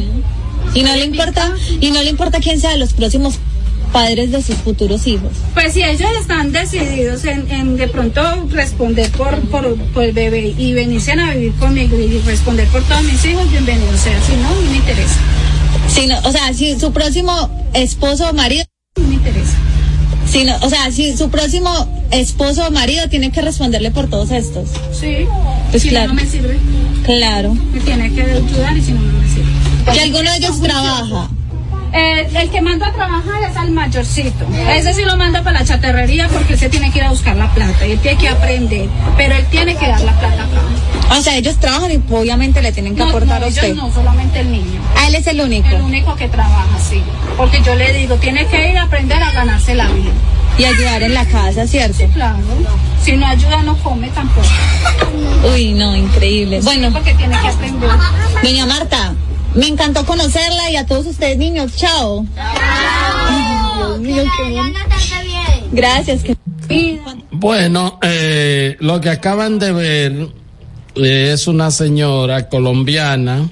[0.73, 3.39] Y no le importa, y no le importa quién sea de los próximos
[3.91, 5.31] padres de sus futuros hijos.
[5.53, 10.53] Pues si ellos están decididos en, en de pronto responder por, por, por el bebé
[10.57, 14.19] y venirse a vivir conmigo y responder por todos mis hijos, bienvenido sea.
[14.21, 15.19] Si no, no me interesa.
[15.87, 18.63] Si no, o sea, si su próximo esposo o marido
[18.97, 19.57] No me interesa.
[20.27, 24.29] Si no, o sea, si su próximo esposo o marido tiene que responderle por todos
[24.31, 24.69] estos.
[24.91, 25.25] Sí.
[25.71, 26.09] Pues si claro.
[26.09, 26.57] no, no me sirve.
[27.03, 27.55] Claro.
[27.73, 29.95] Me tiene que ayudar y si no, no me sirve.
[29.95, 31.29] ¿Y alguno de ellos trabaja?
[31.91, 34.45] Eh, el que manda a trabajar es al mayorcito.
[34.69, 37.51] Ese sí lo manda para la chatarrería porque se tiene que ir a buscar la
[37.53, 38.87] plata y él tiene que aprender.
[39.17, 41.17] Pero él tiene que dar la plata acá.
[41.17, 43.75] O sea, ellos trabajan y obviamente le tienen que No, aportar no, a ellos usted.
[43.75, 44.79] no, solamente el niño.
[44.95, 45.67] Ah, él es el único.
[45.67, 47.01] El único que trabaja, sí.
[47.35, 50.11] Porque yo le digo, tiene que ir a aprender a ganarse la vida.
[50.59, 51.97] Y ayudar en la casa, ¿cierto?
[51.97, 52.37] Sí, claro.
[53.03, 54.45] Si no ayuda, no come tampoco.
[55.53, 56.59] Uy, no, increíble.
[56.61, 57.89] Bueno, Porque tiene que aprender.
[58.43, 59.13] doña Marta,
[59.55, 62.25] me encantó conocerla y a todos ustedes niños, chao.
[62.37, 64.73] Ay, Dios mío, qué bien.
[65.71, 66.23] Gracias.
[66.23, 66.37] Que...
[67.31, 70.27] Bueno, eh, lo que acaban de ver
[70.95, 73.49] eh, es una señora colombiana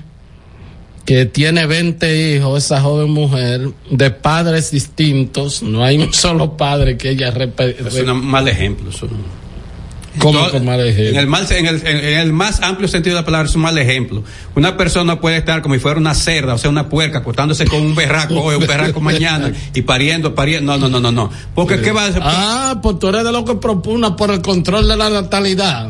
[1.06, 5.64] que tiene 20 hijos, esa joven mujer, de padres distintos.
[5.64, 8.90] No hay un solo padre que ella Es un mal ejemplo.
[8.90, 9.08] eso.
[11.10, 13.62] En el, mal, en, el, en- el más amplio sentido de la palabra es un
[13.62, 14.24] mal ejemplo.
[14.56, 17.82] Una persona puede estar como si fuera una cerda, o sea, una puerca, acostándose con
[17.82, 20.78] un berraco hoy, un berraco mañana y pariendo, pariendo.
[20.78, 21.30] No, no, no, no, no.
[21.56, 22.22] Porque ¿qué va a hacer?
[22.26, 25.90] Ah, pues tú eres de lo que propugna por el control de la natalidad.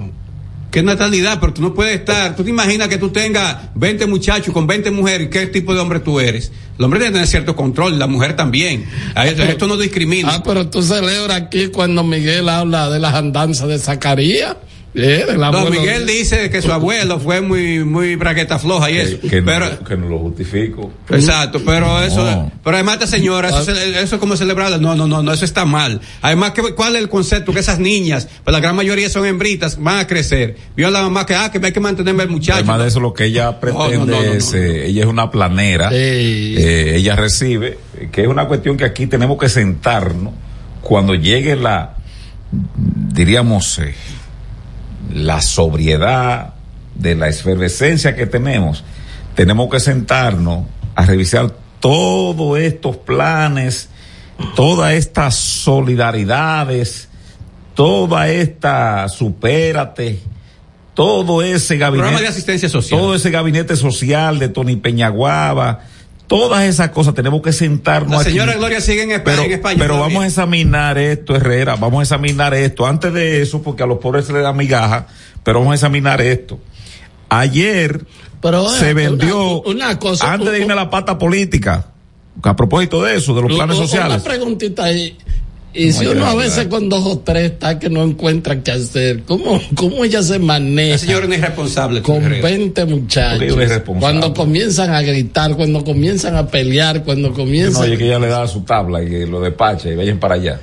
[0.71, 1.39] ¿Qué natalidad?
[1.39, 2.35] Pero tú no puedes estar.
[2.35, 5.29] Tú te imaginas que tú tengas 20 muchachos con 20 mujeres.
[5.29, 6.51] ¿Qué tipo de hombre tú eres?
[6.77, 8.85] El hombre debe tener cierto control, la mujer también.
[9.15, 10.35] Esto, esto no discrimina.
[10.35, 14.57] Ah, pero tú celebras aquí cuando Miguel habla de las andanzas de Zacarías.
[14.99, 15.69] Eh, abuelo.
[15.69, 19.19] Miguel dice que su abuelo fue muy, muy bragueta floja y eso.
[19.21, 20.91] que, pero, no, que no lo justifico.
[21.09, 22.51] Exacto, pero eso, No.
[22.63, 24.77] pero además esta señora, eso, es- eso es como celebrarla.
[24.79, 26.01] No, no, no, no, eso está mal.
[26.21, 27.53] Además, ¿qué- ¿cuál es el concepto?
[27.53, 30.55] Que esas niñas, pues la gran mayoría son hembritas, van a crecer.
[30.75, 32.55] Vio la mamá que, ah, que hay que mantenerme el muchacho.
[32.57, 35.29] Además de eso, lo que ella pretende no, no, no, es, eh, ella es una
[35.29, 37.77] planera, eh, ella recibe,
[38.11, 40.33] que es una cuestión que aquí tenemos que sentarnos
[40.81, 41.95] cuando llegue la,
[43.13, 43.93] diríamos, eh,
[45.13, 46.53] la sobriedad
[46.95, 48.83] de la efervescencia que tenemos,
[49.35, 53.89] tenemos que sentarnos a revisar todos estos planes,
[54.55, 57.09] todas estas solidaridades,
[57.75, 60.19] toda esta supérate,
[60.93, 62.21] todo ese gabinete.
[62.21, 62.99] De asistencia social.
[62.99, 65.81] Todo ese gabinete social de Tony Peñaguaba,
[66.27, 68.31] todas esas cosas tenemos que sentarnos La aquí.
[68.31, 69.35] señora Gloria sigue en España.
[69.37, 72.85] Pero, en España pero vamos a examinar esto, Herrera, vamos a examinar esto.
[72.85, 75.07] Antes de eso, porque a los pobres se les da migaja,
[75.43, 76.59] pero vamos a examinar esto.
[77.29, 78.05] Ayer
[78.41, 81.87] Pero, se eh, vendió, una- una cosa, antes de irme a la pata política,
[82.43, 84.15] a propósito de eso, de los planes sociales.
[84.15, 85.17] Una preguntita ahí.
[85.73, 88.71] Y No, si uno a veces con dos o tres está que no encuentra qué
[88.71, 90.93] hacer, ¿cómo, cómo ella se maneja?
[90.93, 92.01] La señora no es responsable.
[92.01, 92.41] con Herrera.
[92.47, 93.55] 20 muchachos.
[93.99, 97.83] Cuando comienzan a gritar, cuando comienzan a pelear, cuando No, comienzan.
[97.83, 100.59] oye, que ella le da su tabla y lo despacha y vayan para allá.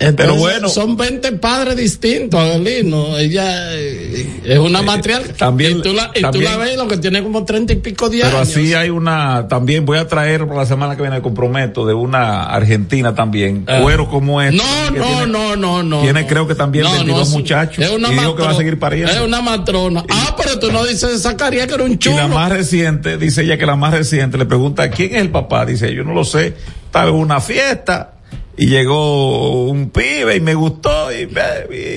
[0.00, 0.68] Entonces, pero bueno.
[0.70, 3.18] Son 20 padres distintos, Adelino.
[3.18, 5.34] Ella eh, es una matriarca.
[5.34, 7.76] también- y tú la, y tú también- la ves lo que tiene como 30 y
[7.76, 8.48] pico de Pero años.
[8.48, 12.44] así hay una, también voy a traer por la semana que viene, comprometo, de una
[12.44, 13.80] argentina también, Ah.
[13.82, 14.56] cuero como este.
[14.56, 16.00] No, no, tiene- no, no, no.
[16.00, 16.26] Tiene no.
[16.28, 17.84] creo que también No, no, 22 es- muchachos.
[17.84, 19.12] Es una y que va a seguir pariendo.
[19.12, 20.02] Es una matrona.
[20.08, 22.16] Ah, pero tú no dices de Zacarías que era un Y chulo.
[22.16, 25.66] la más reciente, dice ella que la más reciente, le pregunta quién es el papá.
[25.66, 26.54] Dice, yo no lo sé.
[26.86, 28.14] Estaba en una fiesta
[28.60, 31.26] y llegó un pibe y me gustó y,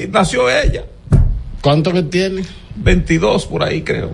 [0.09, 0.85] nació ella.
[1.61, 2.43] ¿Cuánto que tiene?
[2.75, 4.11] 22 por ahí, creo.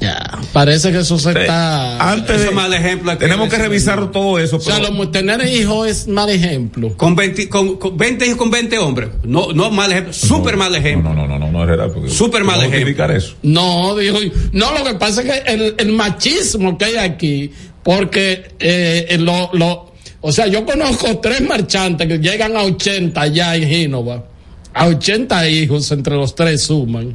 [0.00, 1.38] Ya, parece que eso se Sí.
[1.40, 2.10] está.
[2.10, 4.56] Antes de- tenemos que revisar todo eso.
[4.56, 6.96] O sea, lo- tener hijos es mal ejemplo.
[6.96, 9.10] Con 20, con, con 20 hijos con 20 hombres.
[9.22, 10.12] No, no mal ejemplo.
[10.12, 11.12] Súper mal ejemplo.
[11.14, 13.04] No, no, no, no, Herrera, porque- Súper mal ¿cómo ejemplo.
[13.12, 13.34] eso?
[13.42, 14.18] No, dijo,
[14.52, 17.52] no, lo que pasa es que el, el machismo que hay aquí,
[17.84, 19.83] porque eh, lo, lo,
[20.26, 24.24] o sea, yo conozco tres marchantes que llegan a 80 ya en Gínova,
[24.72, 27.14] a 80 hijos entre los tres suman,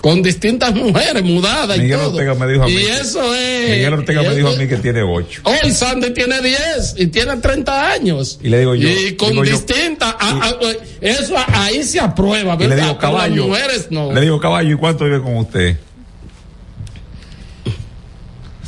[0.00, 2.10] con distintas mujeres mudadas y todo.
[2.10, 2.72] Ortega me dijo a mí.
[2.74, 3.70] y eso es.
[3.70, 5.40] Miguel Ortega me dijo a mí que tiene 8.
[5.42, 8.38] Hoy Sandy tiene 10 y tiene 30 años.
[8.40, 10.14] Y le digo yo, Y con distintas.
[10.20, 10.54] ah, ah,
[11.00, 13.46] eso ahí se aprueba, Y le digo, Pero las caballo.
[13.48, 14.12] mujeres no.
[14.12, 15.76] Le digo, caballo, ¿y cuánto vive con usted?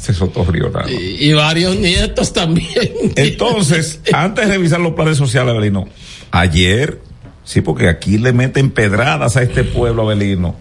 [0.01, 0.91] Se sotorrió nada.
[0.91, 2.93] y, y varios nietos también.
[3.17, 5.89] Entonces, antes de revisar los planes sociales, Abelino,
[6.31, 7.01] ayer,
[7.45, 10.55] sí, porque aquí le meten pedradas a este pueblo, Abelino,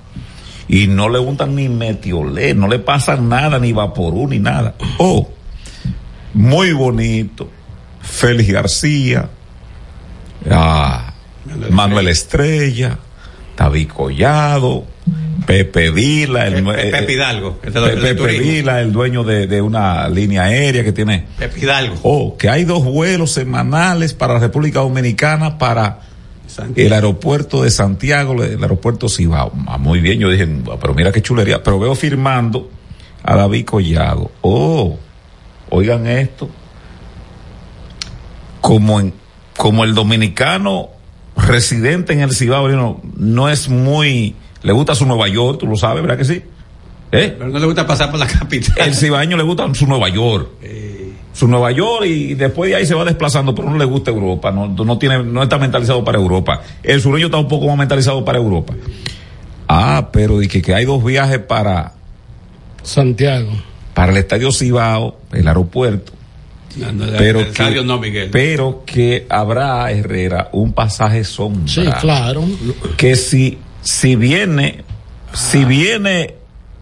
[0.68, 4.76] y no le untan ni metiolé, no le pasa nada, ni vaporú, ni nada.
[4.98, 5.30] Oh,
[6.34, 7.50] muy bonito.
[8.02, 9.30] Félix García,
[10.50, 11.14] ah,
[11.70, 12.98] Manuel Estrella,
[13.58, 14.86] David Collado,
[15.46, 18.44] Pepe Vila, el, Pepe Hidalgo, el lo- el de Pepe turismo.
[18.44, 21.96] Vila, el dueño de, de una línea aérea que tiene Pepe Hidalgo.
[22.04, 26.02] Oh, que hay dos vuelos semanales para la República Dominicana para
[26.76, 29.52] el aeropuerto de Santiago, el aeropuerto Cibao.
[29.68, 31.62] Ah, muy bien, yo dije, "Ah, pero mira qué chulería.
[31.62, 32.70] Pero veo firmando
[33.24, 34.32] a David Collado.
[34.42, 34.98] Oh,
[35.70, 36.50] oigan esto.
[38.62, 39.14] Como en,
[39.56, 40.90] como el dominicano
[41.36, 45.76] residente en el Cibao no, no es muy, le gusta su Nueva York, tú lo
[45.76, 46.42] sabes, ¿verdad que sí?
[47.12, 47.36] ¿Eh?
[47.38, 48.76] Pero no le gusta pasar por la capital.
[48.88, 50.50] El cibaeño le gusta su Nueva York.
[51.34, 54.52] Su Nueva York y después de ahí se va desplazando, pero no le gusta Europa,
[54.52, 56.62] no, no tiene, no está mentalizado para Europa.
[56.82, 58.74] El sureño está un poco más mentalizado para Europa.
[59.68, 61.94] Ah, pero y que, que hay dos viajes para
[62.82, 63.52] Santiago.
[63.94, 66.14] para el estadio Cibao, el aeropuerto.
[66.78, 68.30] No, no, Pero el que, estadio no, Miguel.
[68.32, 71.68] pero que habrá Herrera un pasaje sombra.
[71.68, 72.44] Sí, claro.
[72.98, 73.58] Que si
[73.88, 74.84] si viene
[75.34, 76.36] si viene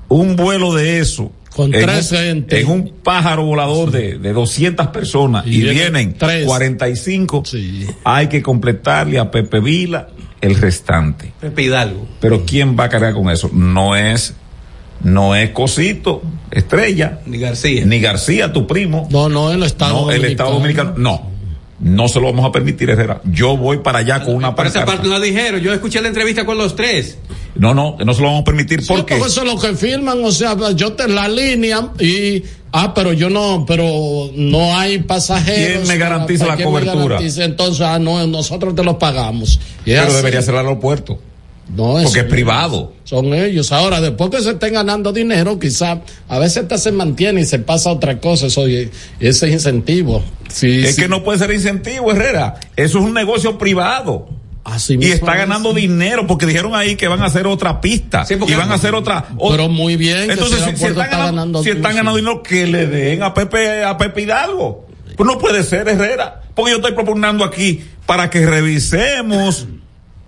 [0.08, 2.60] un vuelo de eso Con en tres un, gente.
[2.62, 6.46] en un pájaro volador de, de 200 personas y, Y vienen tres.
[6.46, 7.44] 45
[8.04, 10.08] hay que completarle a Pepe Vila
[10.42, 12.08] el restante Pepe Hidalgo.
[12.20, 14.34] pero quién va a cargar con eso no es
[15.04, 17.86] no es Cosito Estrella Ni García.
[17.86, 21.35] ni García tu primo No, no, el Estado no el Estado Dominicano no
[21.80, 24.86] no se lo vamos a permitir Herrera yo voy para allá con una Por esa
[24.86, 25.60] parte no la dijeron.
[25.62, 27.18] Yo escuché la entrevista con los tres.
[27.56, 29.76] no no no se lo vamos a permitir Sí, porque porque eso es lo que
[29.76, 35.00] firman, o sea, yo te la línea y ah, pero yo no, pero no hay
[35.00, 35.78] pasajeros.
[35.80, 37.16] ¿Quién me garantiza la ¿Quién me cobertura?
[37.16, 37.44] garantiza?
[37.44, 39.60] Entonces, ah, no, nosotros te lo pagamos.
[39.86, 40.16] Y pero así.
[40.16, 41.20] debería ser el aeropuerto
[41.68, 43.72] No, porque es privado Son ellos.
[43.72, 47.58] Ahora, después que se estén ganando dinero, quizá a veces hasta se mantiene y se
[47.60, 48.48] pasa a otra cosa.
[48.48, 48.66] Eso,
[49.20, 50.24] ese incentivo.
[50.50, 51.02] Sí, es sí.
[51.02, 54.30] que no puede ser incentivo Herrera eso es un negocio privado
[54.64, 55.38] Así y está es.
[55.40, 58.76] ganando dinero porque dijeron ahí que van a hacer otra pista porque- y van a
[58.76, 60.30] hacer otra o- Pero muy bien.
[60.32, 61.98] entonces si, están, está ganando, ganando si están sí.
[61.98, 64.86] ganando dinero que le den a Pepe a Pepe Hidalgo
[65.18, 69.66] pues no puede ser Herrera porque yo estoy proponiendo aquí para que revisemos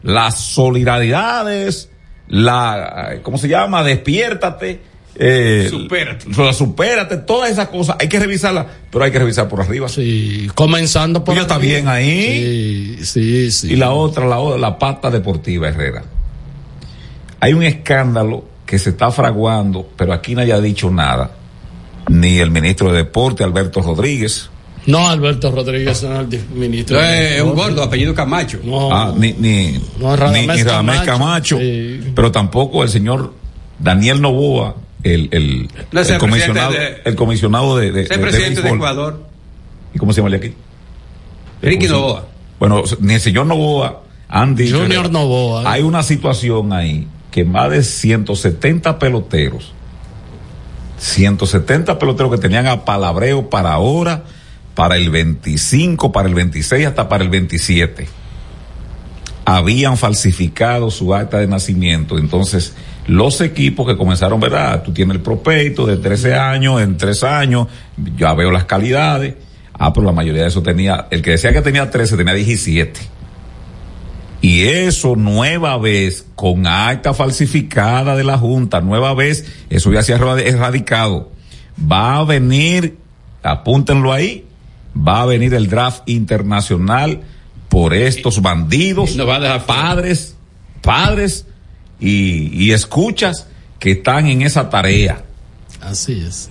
[0.04, 1.90] las solidaridades
[2.28, 4.82] la cómo se llama despiértate
[5.20, 6.26] eh, Supérate.
[6.38, 10.48] la supérate todas esas cosas hay que revisarlas pero hay que revisar por arriba Sí,
[10.54, 11.34] comenzando por.
[11.36, 13.74] Ya está bien ahí Sí, sí, sí.
[13.74, 16.04] y la otra, la, la pata deportiva Herrera.
[17.40, 21.32] Hay un escándalo que se está fraguando, pero aquí nadie ha dicho nada.
[22.10, 24.50] Ni el ministro de Deporte, Alberto Rodríguez,
[24.88, 27.00] No, Alberto Rodríguez no es el ministro.
[27.02, 28.60] Es un gordo, apellido Camacho.
[28.64, 32.12] No, ah, ni, ni, No, ni- Radamés ni Radamés Camacho, Camacho, sí.
[32.16, 33.34] pero tampoco el señor
[33.80, 38.18] Daniel Novoa, el, el, No es el el comisionado, de- el comisionado de, el de
[38.18, 38.70] presidente de.
[38.70, 39.24] Ecuador.
[39.94, 40.56] ¿Y cómo se llama el de aquí?
[41.62, 42.28] Ricky El Novoa.
[42.60, 44.80] Bueno, ni el señor Novoa han dicho.
[44.80, 45.70] Junior Novoa.
[45.72, 49.74] Hay una situación ahí que más de 170 peloteros,
[50.98, 54.24] 170 peloteros que tenían a palabreo para ahora,
[54.78, 58.08] para el 25, para el 26, hasta para el 27,
[59.44, 62.20] habían falsificado su acta de nacimiento.
[62.20, 62.76] Entonces,
[63.08, 64.84] los equipos que comenzaron, ¿verdad?
[64.84, 67.68] Tú tienes el propeito de 13 años, en 3 años,
[68.18, 69.34] ya veo las calidades.
[69.74, 73.00] Ah, pero la mayoría de eso tenía, el que decía que tenía 13 tenía 17.
[74.42, 80.14] Y eso nueva vez, con acta falsificada de la Junta, nueva vez, eso ya se
[80.14, 81.32] ha erra- erradicado.
[81.92, 82.98] Va a venir,
[83.42, 84.44] apúntenlo ahí,
[84.98, 87.22] va a venir el draft internacional
[87.70, 90.36] por estos bandidos, No va a dejar padres,
[90.82, 91.46] padres
[92.00, 93.48] y, y escuchas
[93.80, 95.24] que están en esa tarea.
[95.82, 96.50] Así es.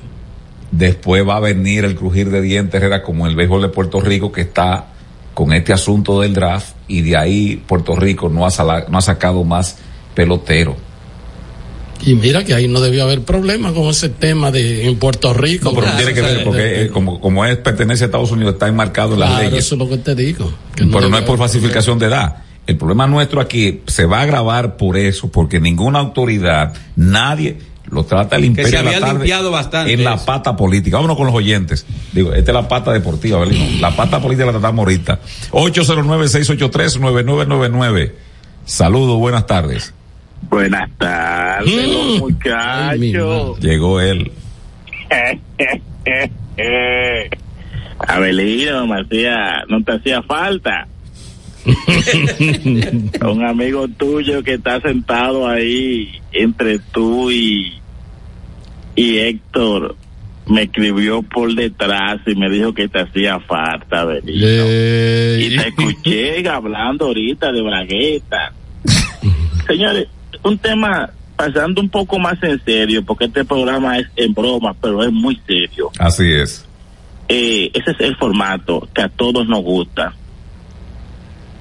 [0.70, 4.30] Después va a venir el crujir de dientes, Herrera, como el béisbol de Puerto Rico,
[4.32, 4.86] que está
[5.34, 9.02] con este asunto del draft, y de ahí Puerto Rico no ha, sala- no ha
[9.02, 9.78] sacado más
[10.14, 10.76] pelotero.
[12.04, 15.72] Y mira que ahí no debió haber problema con ese tema de en Puerto Rico.
[15.72, 18.68] No, pero tiene que ver, porque eh, como, como es pertenece a Estados Unidos, está
[18.68, 19.64] enmarcado en las Claro, leyes.
[19.64, 20.52] eso es lo que te digo.
[20.76, 22.36] pero no es por falsificación de edad.
[22.66, 28.04] El problema nuestro aquí se va a agravar por eso, porque ninguna autoridad, nadie lo
[28.04, 30.26] trata el imperio se de la había tarde limpiado bastante en la eso.
[30.26, 30.96] pata política.
[30.96, 31.86] Vámonos con los oyentes.
[32.12, 33.64] Digo, esta es la pata deportiva, Belino.
[33.80, 35.20] La pata política la tratamos ahorita.
[35.52, 38.12] 809-683-9999.
[38.64, 39.94] Saludos, buenas tardes.
[40.48, 41.92] Buenas tardes, Mm.
[41.92, 43.58] los muchachos.
[43.60, 44.30] Llegó él.
[47.98, 50.86] Abelino, me hacía, no te hacía falta.
[53.22, 57.72] Un amigo tuyo que está sentado ahí entre tú y,
[58.94, 59.96] y Héctor
[60.46, 64.46] me escribió por detrás y me dijo que te hacía falta, Abelino.
[64.46, 68.52] Y te escuché hablando ahorita de bragueta.
[69.66, 70.06] Señores,
[70.48, 75.02] un tema pasando un poco más en serio, porque este programa es en broma, pero
[75.02, 75.90] es muy serio.
[75.98, 76.64] Así es.
[77.28, 80.14] Eh, ese es el formato que a todos nos gusta.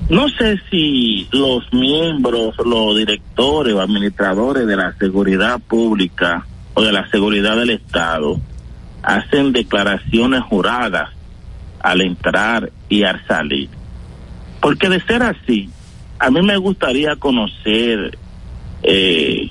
[0.09, 6.91] No sé si los miembros, los directores o administradores de la seguridad pública o de
[6.91, 8.39] la seguridad del Estado
[9.01, 11.09] hacen declaraciones juradas
[11.79, 13.69] al entrar y al salir.
[14.61, 15.69] Porque de ser así,
[16.19, 18.17] a mí me gustaría conocer
[18.87, 19.49] eh,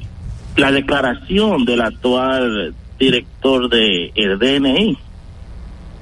[0.57, 4.97] la declaración del actual director de el DNI.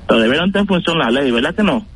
[0.06, 1.86] Todavía no está en función la ley, ¿verdad que no?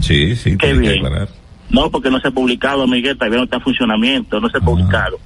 [0.00, 1.06] Sí, sí, Qué tiene que bien.
[1.06, 1.28] aclarar.
[1.70, 4.60] No, porque no se ha publicado, Miguel, todavía no está en funcionamiento, no se ha
[4.60, 5.18] publicado.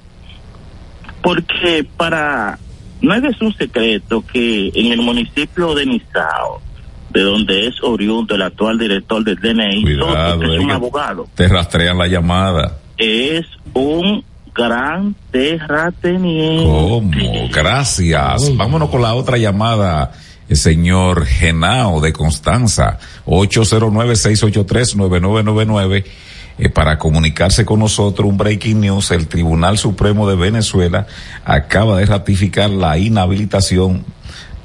[1.21, 2.59] Porque para,
[3.01, 6.61] no es un secreto que en el municipio de Nizao,
[7.11, 11.97] de donde es oriundo el actual director del DNI, Cuidado, es un abogado, Te rastrean
[11.97, 12.79] la llamada.
[12.97, 14.23] es un
[14.53, 16.63] gran terrateniente.
[16.63, 17.49] ¿Cómo?
[17.51, 18.55] Gracias.
[18.55, 20.11] Vámonos con la otra llamada,
[20.47, 26.05] el señor Genao de Constanza, 809-683-9999.
[26.59, 31.07] Eh, para comunicarse con nosotros, un breaking news, el Tribunal Supremo de Venezuela
[31.45, 34.05] acaba de ratificar la inhabilitación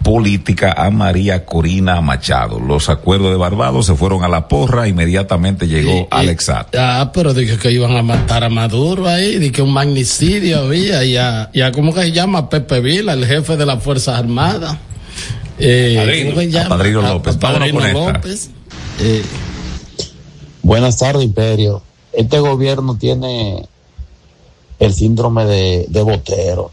[0.02, 2.60] política a María Corina Machado.
[2.60, 6.74] Los acuerdos de Barbados se fueron a la porra, inmediatamente llegó Alexat.
[6.76, 11.04] Ah, pero dije que iban a matar a Maduro ahí, dije que un magnicidio había,
[11.04, 12.48] y a, y a ¿cómo que se llama?
[12.48, 14.76] Pepe Vila, el jefe de las Fuerzas Armadas.
[15.58, 16.30] Eh, Padrino.
[16.30, 16.66] ¿cómo se llama?
[16.66, 17.34] A Padrino A- López.
[17.34, 17.80] a Padrino.
[18.12, 18.50] López.
[19.00, 19.22] Eh,
[20.62, 21.82] Buenas tardes, Imperio.
[22.12, 23.66] Este gobierno tiene
[24.78, 26.70] el síndrome de, de Botero,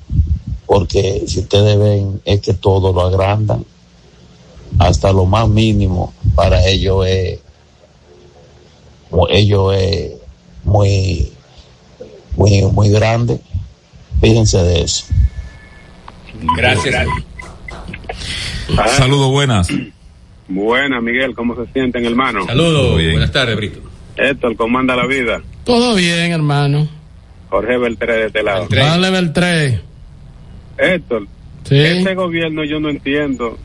[0.66, 3.66] porque si ustedes ven, es que todo lo agrandan,
[4.80, 7.40] hasta lo más mínimo para ellos es,
[9.30, 10.12] ellos es
[10.64, 11.32] muy,
[12.36, 13.40] muy, muy grande.
[14.20, 15.06] Fíjense de eso.
[16.58, 17.08] Gracias.
[18.98, 19.68] Saludos, buenas.
[20.48, 22.46] Buena, Miguel, ¿cómo se sienten, hermano?
[22.46, 23.80] Saludos, buenas tardes, Brito.
[24.18, 25.42] Héctor, ¿cómo anda la vida?
[25.66, 26.88] todo bien, hermano.
[27.50, 28.68] Jorge Beltré de este lado.
[28.70, 29.82] Dale Beltré.
[30.78, 31.28] Héctor,
[31.64, 31.78] Sí.
[31.80, 33.58] este gobierno yo no entiendo.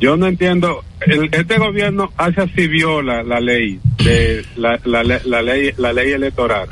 [0.00, 0.82] Yo no entiendo.
[1.06, 5.92] el- este gobierno hace así viola la ley de la, la, le- la ley la
[5.92, 6.68] ley electoral,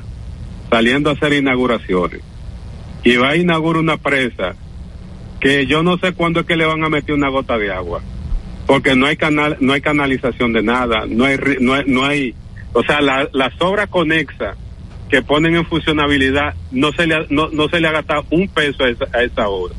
[0.70, 2.20] saliendo a hacer inauguraciones
[3.02, 4.54] y va a inaugurar una presa
[5.40, 8.02] que yo no sé cuándo es que le van a meter una gota de agua
[8.66, 12.34] porque no hay canal no hay canalización de nada no hay no hay, no hay
[12.72, 14.56] o sea la- las obras conexas
[15.10, 18.48] que ponen en funcionabilidad no se le ha- no, no se le ha gastado un
[18.48, 19.74] peso a esa, a esa obra.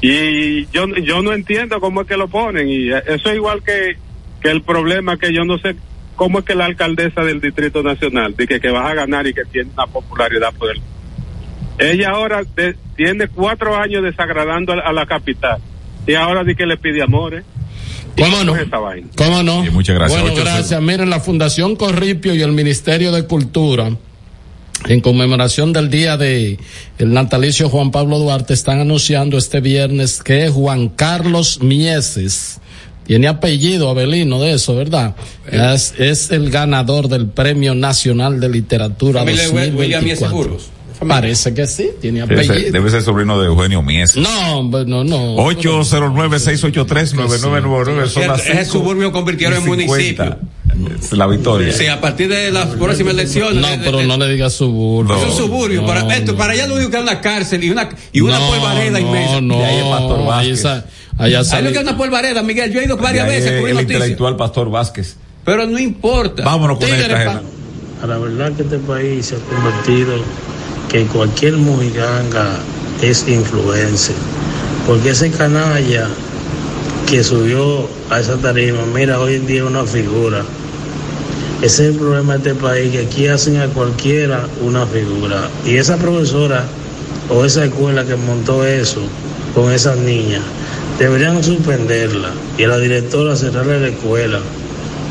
[0.00, 3.96] Y yo yo no entiendo cómo es que lo ponen y eso es igual que
[4.42, 5.76] que el problema que yo no sé
[6.16, 9.44] cómo es que la alcaldesa del distrito nacional dice que vas a ganar y que
[9.46, 10.80] tiene una popularidad por el
[11.78, 12.42] ella ahora
[12.96, 15.58] tiene cuatro años desagradando a, a la capital
[16.06, 17.44] y ahora dice que le pide amores
[18.16, 18.52] ¿Cómo no?
[19.16, 19.62] ¿Cómo no?
[19.72, 20.20] muchas gracias.
[20.22, 20.80] Bueno, gracias.
[20.82, 23.96] Miren, la Fundación Corripio y el Ministerio de Cultura,
[24.86, 26.58] en conmemoración del día de
[26.98, 32.60] el natalicio Juan Pablo Duarte, están anunciando este viernes que Juan Carlos Mieses,
[33.06, 35.14] tiene apellido Abelino de eso, ¿verdad?
[35.50, 40.73] Es, es el ganador del Premio Nacional de Literatura Familia de Wil- William Mieses 2024.
[41.06, 42.54] Parece que sí, tiene Debe apellido.
[42.54, 44.16] ser, debe ser sobrino de Eugenio Mies.
[44.16, 45.36] No, no, no.
[45.36, 50.36] 809-683-9999 son las Ese suburbio convirtieron en municipio.
[51.12, 51.72] la victoria.
[51.72, 53.60] Sí, a partir de las próximas elecciones.
[53.60, 55.16] No, pero no le digas suburbio.
[55.16, 55.82] Es un suburbio.
[55.82, 58.38] No, para, esto, para allá lo único que es una cárcel y una, y una
[58.38, 59.40] No, polvareda no, inmensa.
[59.40, 60.58] no, De ahí es Pastor ahí Vázquez.
[60.60, 60.84] esa-
[61.18, 62.72] allá Ahí lo que es una polvareda, Miguel.
[62.72, 65.16] Yo he ido varias veces el intelectual Pastor Vázquez.
[65.44, 66.42] Pero no importa.
[66.44, 67.42] Vámonos con esta,
[68.06, 70.16] la verdad que este país se ha convertido
[70.88, 72.58] que cualquier mojiganga
[73.02, 74.16] es influencer.
[74.86, 76.08] Porque ese canalla
[77.08, 80.42] que subió a esa tarima, mira, hoy en día es una figura.
[81.62, 85.48] Ese es el problema de este país, que aquí hacen a cualquiera una figura.
[85.64, 86.64] Y esa profesora
[87.30, 89.00] o esa escuela que montó eso
[89.54, 90.42] con esas niñas,
[90.98, 94.40] deberían suspenderla y a la directora cerrarle la escuela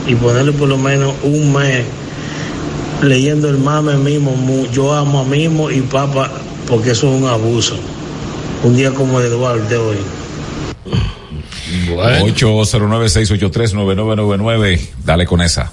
[0.07, 1.85] y ponerle por lo menos un mes
[3.03, 4.33] leyendo el mame mismo,
[4.71, 6.31] yo amo a mismo y papá,
[6.67, 7.77] porque eso es un abuso.
[8.63, 9.97] Un día como el Eduardo de hoy.
[11.87, 14.79] 809-683-9999.
[15.03, 15.71] Dale con esa.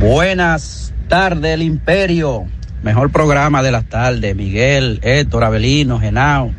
[0.00, 2.44] Buenas tardes, el Imperio.
[2.82, 4.36] Mejor programa de las tardes.
[4.36, 6.52] Miguel, Héctor, Abelino, Genao.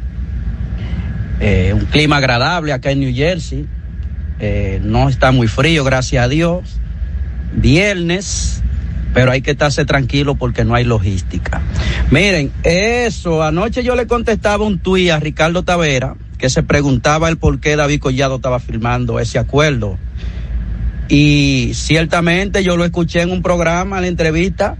[1.39, 3.67] Eh, un clima agradable acá en New Jersey.
[4.39, 6.79] Eh, no está muy frío, gracias a Dios.
[7.53, 8.61] Viernes,
[9.17, 11.59] pero hay que estarse tranquilo porque no hay logística.
[12.11, 17.37] Miren, eso, anoche yo le contestaba un tuit a Ricardo Tavera que se preguntaba el
[17.37, 19.97] por qué David Collado estaba firmando ese acuerdo.
[21.09, 24.77] Y ciertamente yo lo escuché en un programa, en la entrevista.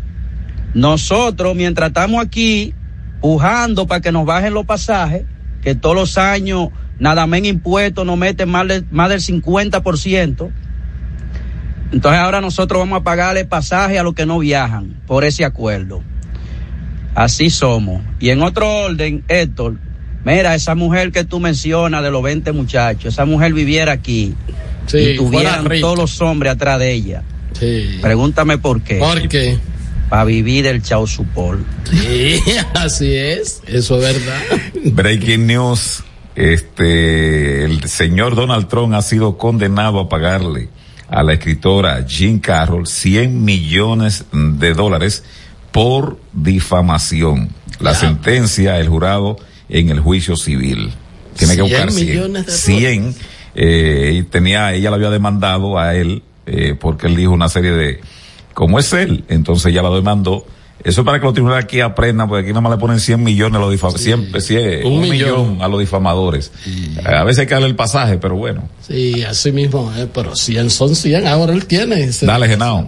[0.76, 2.76] Nosotros, mientras estamos aquí
[3.22, 5.24] pujando para que nos bajen los pasajes,
[5.64, 6.70] que todos los años
[7.00, 10.52] nada más en impuestos nos meten más, más del 50%,
[11.92, 16.02] entonces ahora nosotros vamos a pagarle pasaje a los que no viajan por ese acuerdo.
[17.16, 18.04] Así somos.
[18.20, 19.78] Y en otro orden, Héctor,
[20.24, 24.36] mira, esa mujer que tú mencionas de los 20 muchachos, esa mujer viviera aquí
[24.86, 27.24] Sí, y tuvieran todos los hombres atrás de ella.
[27.60, 28.00] Sí.
[28.02, 28.98] Pregúntame por qué.
[28.98, 29.58] ¿Por qué?
[30.10, 31.66] Para vivir del chau supol.
[31.90, 32.40] Sí,
[32.74, 33.62] así es.
[33.66, 34.42] Eso es verdad.
[34.94, 36.04] Breaking news.
[36.36, 40.70] Este, el señor Donald Trump ha sido condenado a pagarle
[41.10, 45.24] a la escritora Jean Carroll 100 millones de dólares
[45.72, 47.50] por difamación.
[47.80, 49.38] La sentencia, el jurado
[49.70, 50.92] en el juicio civil.
[51.38, 52.08] Tiene que 100 buscar 100.
[52.08, 53.16] millones de 100.
[53.56, 57.72] Eh, y tenía, ella la había demandado a él, eh, porque él dijo una serie
[57.72, 58.02] de,
[58.54, 60.46] como es él, entonces ella la demandó.
[60.84, 63.22] Eso es para que los tribunales aquí aprendan, porque aquí nada más le ponen 100
[63.24, 64.06] millones a los difamadores,
[64.86, 65.12] Un un, millón.
[65.12, 66.52] millón a los difamadores.
[67.04, 68.70] A veces hay que darle el pasaje, pero bueno.
[68.88, 71.26] Sí, así mismo, eh, pero 100 son 100.
[71.28, 72.04] Ahora él tiene.
[72.04, 72.88] ese- Dale, Genao.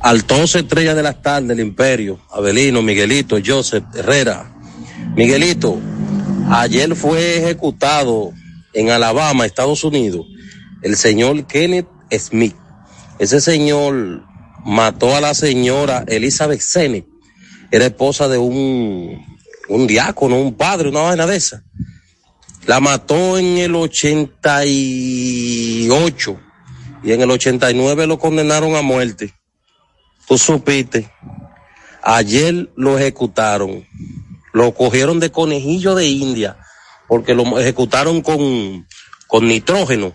[0.00, 4.52] Altos estrellas de las tardes, el imperio, Abelino, Miguelito, Joseph, Herrera.
[5.16, 5.78] Miguelito,
[6.50, 8.30] ayer fue ejecutado
[8.74, 10.26] en Alabama, Estados Unidos,
[10.82, 11.86] el señor Kenneth
[12.18, 12.54] Smith.
[13.18, 14.22] Ese señor
[14.64, 17.06] mató a la señora Elizabeth Sennett,
[17.70, 19.24] era esposa de un,
[19.68, 21.62] un diácono, un padre, una vaina de esa.
[22.66, 26.40] La mató en el 88
[27.02, 29.34] y en el 89 lo condenaron a muerte.
[30.26, 31.10] Tú supiste.
[32.02, 33.86] Ayer lo ejecutaron.
[34.52, 36.56] Lo cogieron de conejillo de India
[37.08, 38.86] porque lo ejecutaron con,
[39.26, 40.14] con nitrógeno.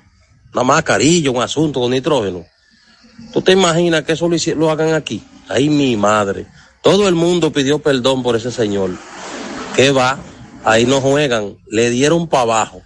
[0.53, 2.45] Una mascarilla, un asunto con nitrógeno.
[3.33, 5.23] ¿Tú te imaginas que eso lo, lo hagan aquí?
[5.47, 6.45] Ay, mi madre.
[6.81, 8.91] Todo el mundo pidió perdón por ese señor.
[9.75, 10.19] ¿Qué va?
[10.63, 11.55] Ahí no juegan.
[11.69, 12.81] Le dieron para abajo.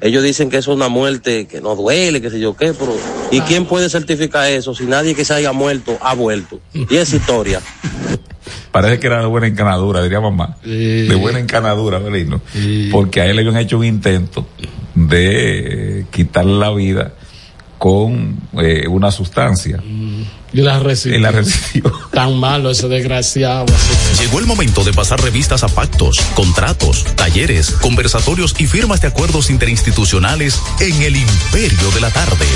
[0.00, 2.96] Ellos dicen que eso es una muerte que no duele, que sé yo qué, pero
[3.32, 6.60] ¿y quién puede certificar eso si nadie que se haya muerto ha vuelto?
[6.72, 7.60] Y esa historia.
[8.70, 10.56] Parece que era de buena encanadura, diría mamá.
[10.62, 12.40] De buena encanadura, Belino.
[12.92, 14.46] Porque a él le habían hecho un intento
[14.94, 17.14] de quitarle la vida
[17.78, 19.82] con eh, una sustancia.
[20.52, 21.18] Y la recibió.
[21.18, 21.92] Y la recibió.
[22.12, 23.66] Tan malo ese desgraciado.
[24.20, 29.50] Llegó el momento de pasar revistas a pactos, contratos, talleres, conversatorios y firmas de acuerdos
[29.50, 32.46] interinstitucionales en el imperio de la tarde.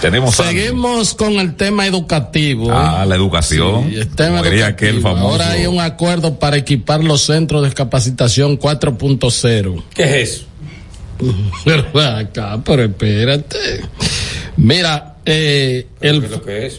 [0.00, 2.68] Tenemos Seguimos con el tema educativo.
[2.70, 3.06] Ah, ¿eh?
[3.06, 3.88] la educación.
[3.88, 5.28] Sí, el tema aquel famoso.
[5.28, 9.82] Ahora hay un acuerdo para equipar los centros de capacitación 4.0.
[9.94, 10.44] ¿Qué es eso?
[11.64, 13.80] Pero acá, pero espérate.
[14.56, 16.22] Mira, eh, el,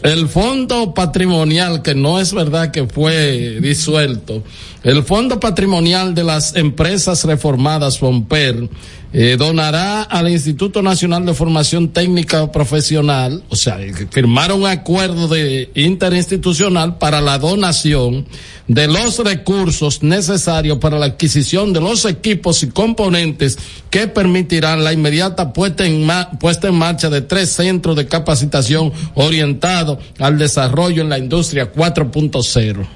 [0.02, 4.42] el fondo patrimonial, que no es verdad que fue disuelto,
[4.82, 8.68] el fondo patrimonial de las empresas reformadas Fomper
[9.12, 13.78] eh, donará al Instituto Nacional de Formación Técnica Profesional, o sea,
[14.10, 18.26] firmaron un acuerdo de interinstitucional para la donación
[18.68, 23.58] de los recursos necesarios para la adquisición de los equipos y componentes
[23.90, 26.08] que permitirán la inmediata puesta en,
[26.40, 32.86] puesta en marcha de tres centros de capacitación orientados al desarrollo en la industria 4.0.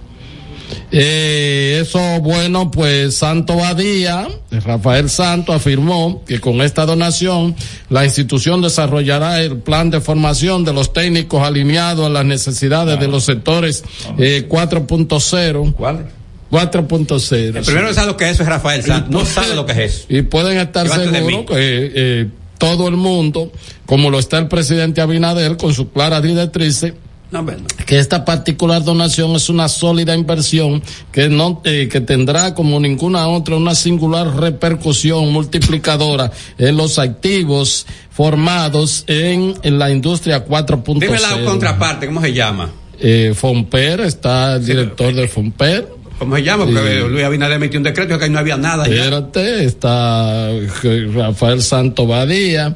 [0.92, 7.54] Eh, eso, bueno, pues Santo Badía, Rafael Santo afirmó que con esta donación
[7.88, 13.08] la institución desarrollará el plan de formación de los técnicos alineados a las necesidades de
[13.08, 13.84] los sectores
[14.18, 15.74] eh, 4.0.
[15.74, 16.06] ¿Cuál?
[16.50, 17.56] 4.0.
[17.56, 19.10] El primero que sabe lo que es eso es Rafael Santos.
[19.10, 20.06] No sabe lo que es eso.
[20.08, 22.26] Y pueden estar seguros que eh,
[22.58, 23.52] todo el mundo,
[23.86, 26.92] como lo está el presidente Abinader con su clara directrices,
[27.32, 27.46] No,
[27.86, 33.28] que esta particular donación es una sólida inversión que no eh, que tendrá como ninguna
[33.28, 40.98] otra una singular repercusión multiplicadora en los activos formados en, en la industria 4.0.
[40.98, 42.70] Dime la contraparte, ¿cómo se llama?
[42.98, 45.88] Eh, Fomper está el director de Fomper.
[46.18, 46.66] ¿Cómo se llama?
[46.66, 47.08] Porque Sí.
[47.08, 48.86] Luis Abinader metió un decreto que ahí no había nada.
[48.86, 48.94] ya.
[48.94, 52.74] Espérate, está eh, Rafael Santo Badía.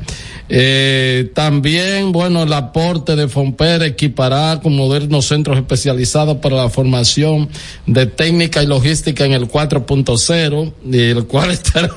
[0.49, 7.49] Eh, también, bueno, el aporte de Fomper equipará con modernos centros especializados para la formación
[7.87, 11.89] de técnica y logística en el 4.0, y el cual estará.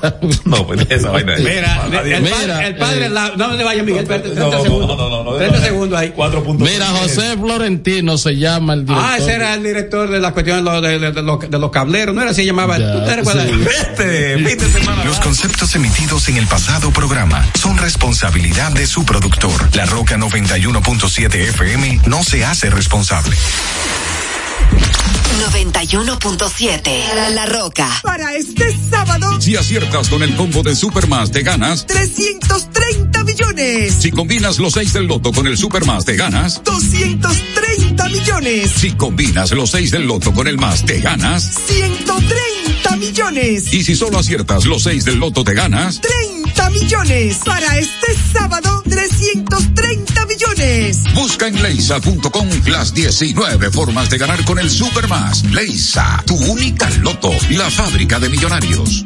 [0.44, 3.64] No, pues esa vaina es- Mira, el, Mira, padre, el padre eh, la- no le
[3.64, 4.88] vaya Miguel, espérate, 30 No, segundos.
[4.88, 5.64] no, no, no, no, 30 no.
[5.64, 6.14] segundos ahí.
[6.58, 9.04] Mira, José Florentino se llama el director.
[9.10, 11.58] Ah, ese era el director de la cuestión de, los- de- de- de los, de
[11.58, 12.78] los cableros, ¿no era así se llamaba?
[12.78, 13.46] Ya, ¿Tú te recuerdas?
[13.46, 13.54] sí.
[13.98, 15.04] Vete, vete, semana.
[15.04, 17.76] Los conceptos emitidos en el pasado programa son
[18.38, 19.76] responsabilidad de su productor.
[19.76, 23.36] La Roca 91.7 FM no se hace responsable.
[25.52, 27.88] 91.7 La, La Roca.
[28.02, 31.86] Para este sábado, Si aciertas con el combo de Supermas, te ganas.
[31.86, 33.94] 330 millones.
[33.98, 36.62] Si combinas los 6 del loto con el Supermas, te ganas.
[36.64, 38.70] 230 millones.
[38.70, 41.54] Si combinas los 6 del loto con el más, te ganas.
[41.66, 43.72] 130 millones.
[43.72, 46.00] Y si solo aciertas los 6 del loto, te ganas.
[46.00, 46.37] 30
[46.70, 47.38] millones.
[47.44, 51.04] Para este sábado, 330 millones.
[51.14, 55.44] Busca en leisa.com las 19 formas de ganar con el Supermas.
[55.44, 59.04] Leisa, tu única loto, la fábrica de millonarios.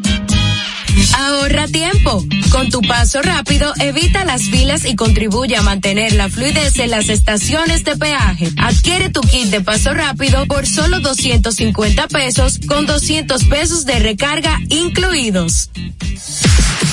[1.16, 2.24] Ahorra tiempo.
[2.50, 7.08] Con tu paso rápido, evita las filas y contribuye a mantener la fluidez en las
[7.08, 8.50] estaciones de peaje.
[8.58, 14.58] Adquiere tu kit de paso rápido por solo 250 pesos con 200 pesos de recarga
[14.68, 15.70] incluidos.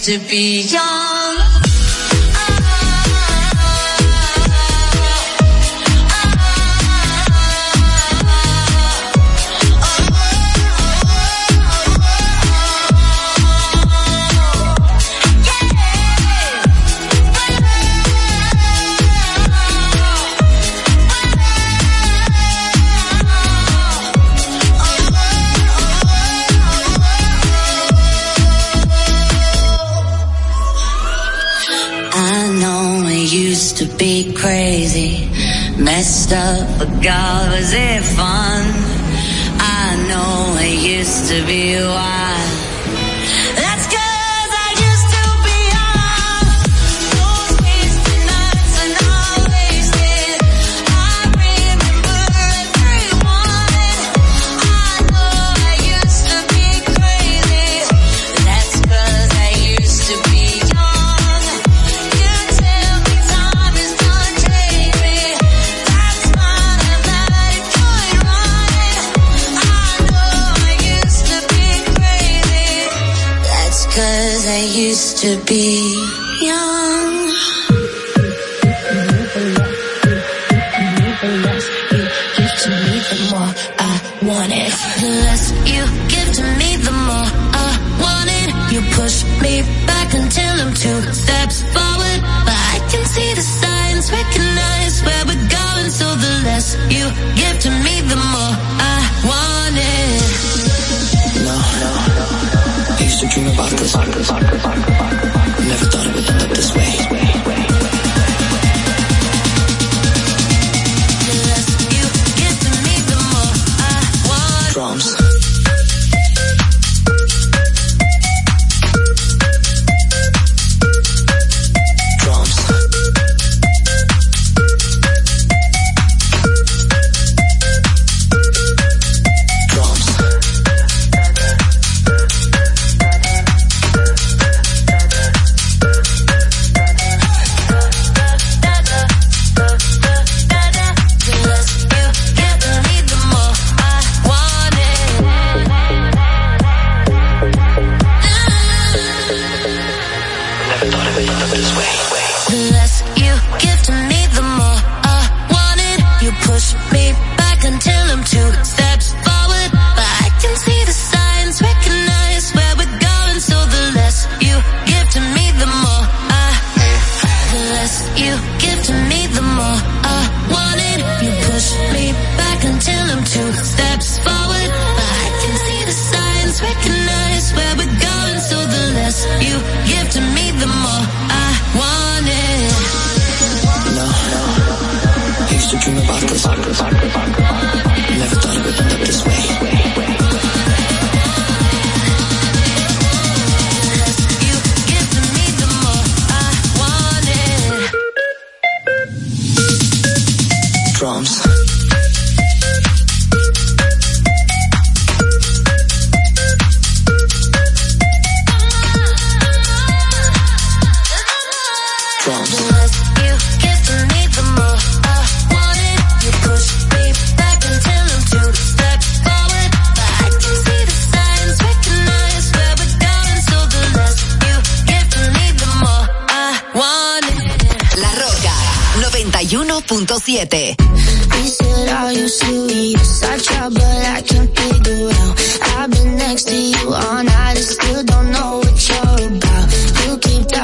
[0.00, 1.07] to be young.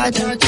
[0.05, 0.43] da da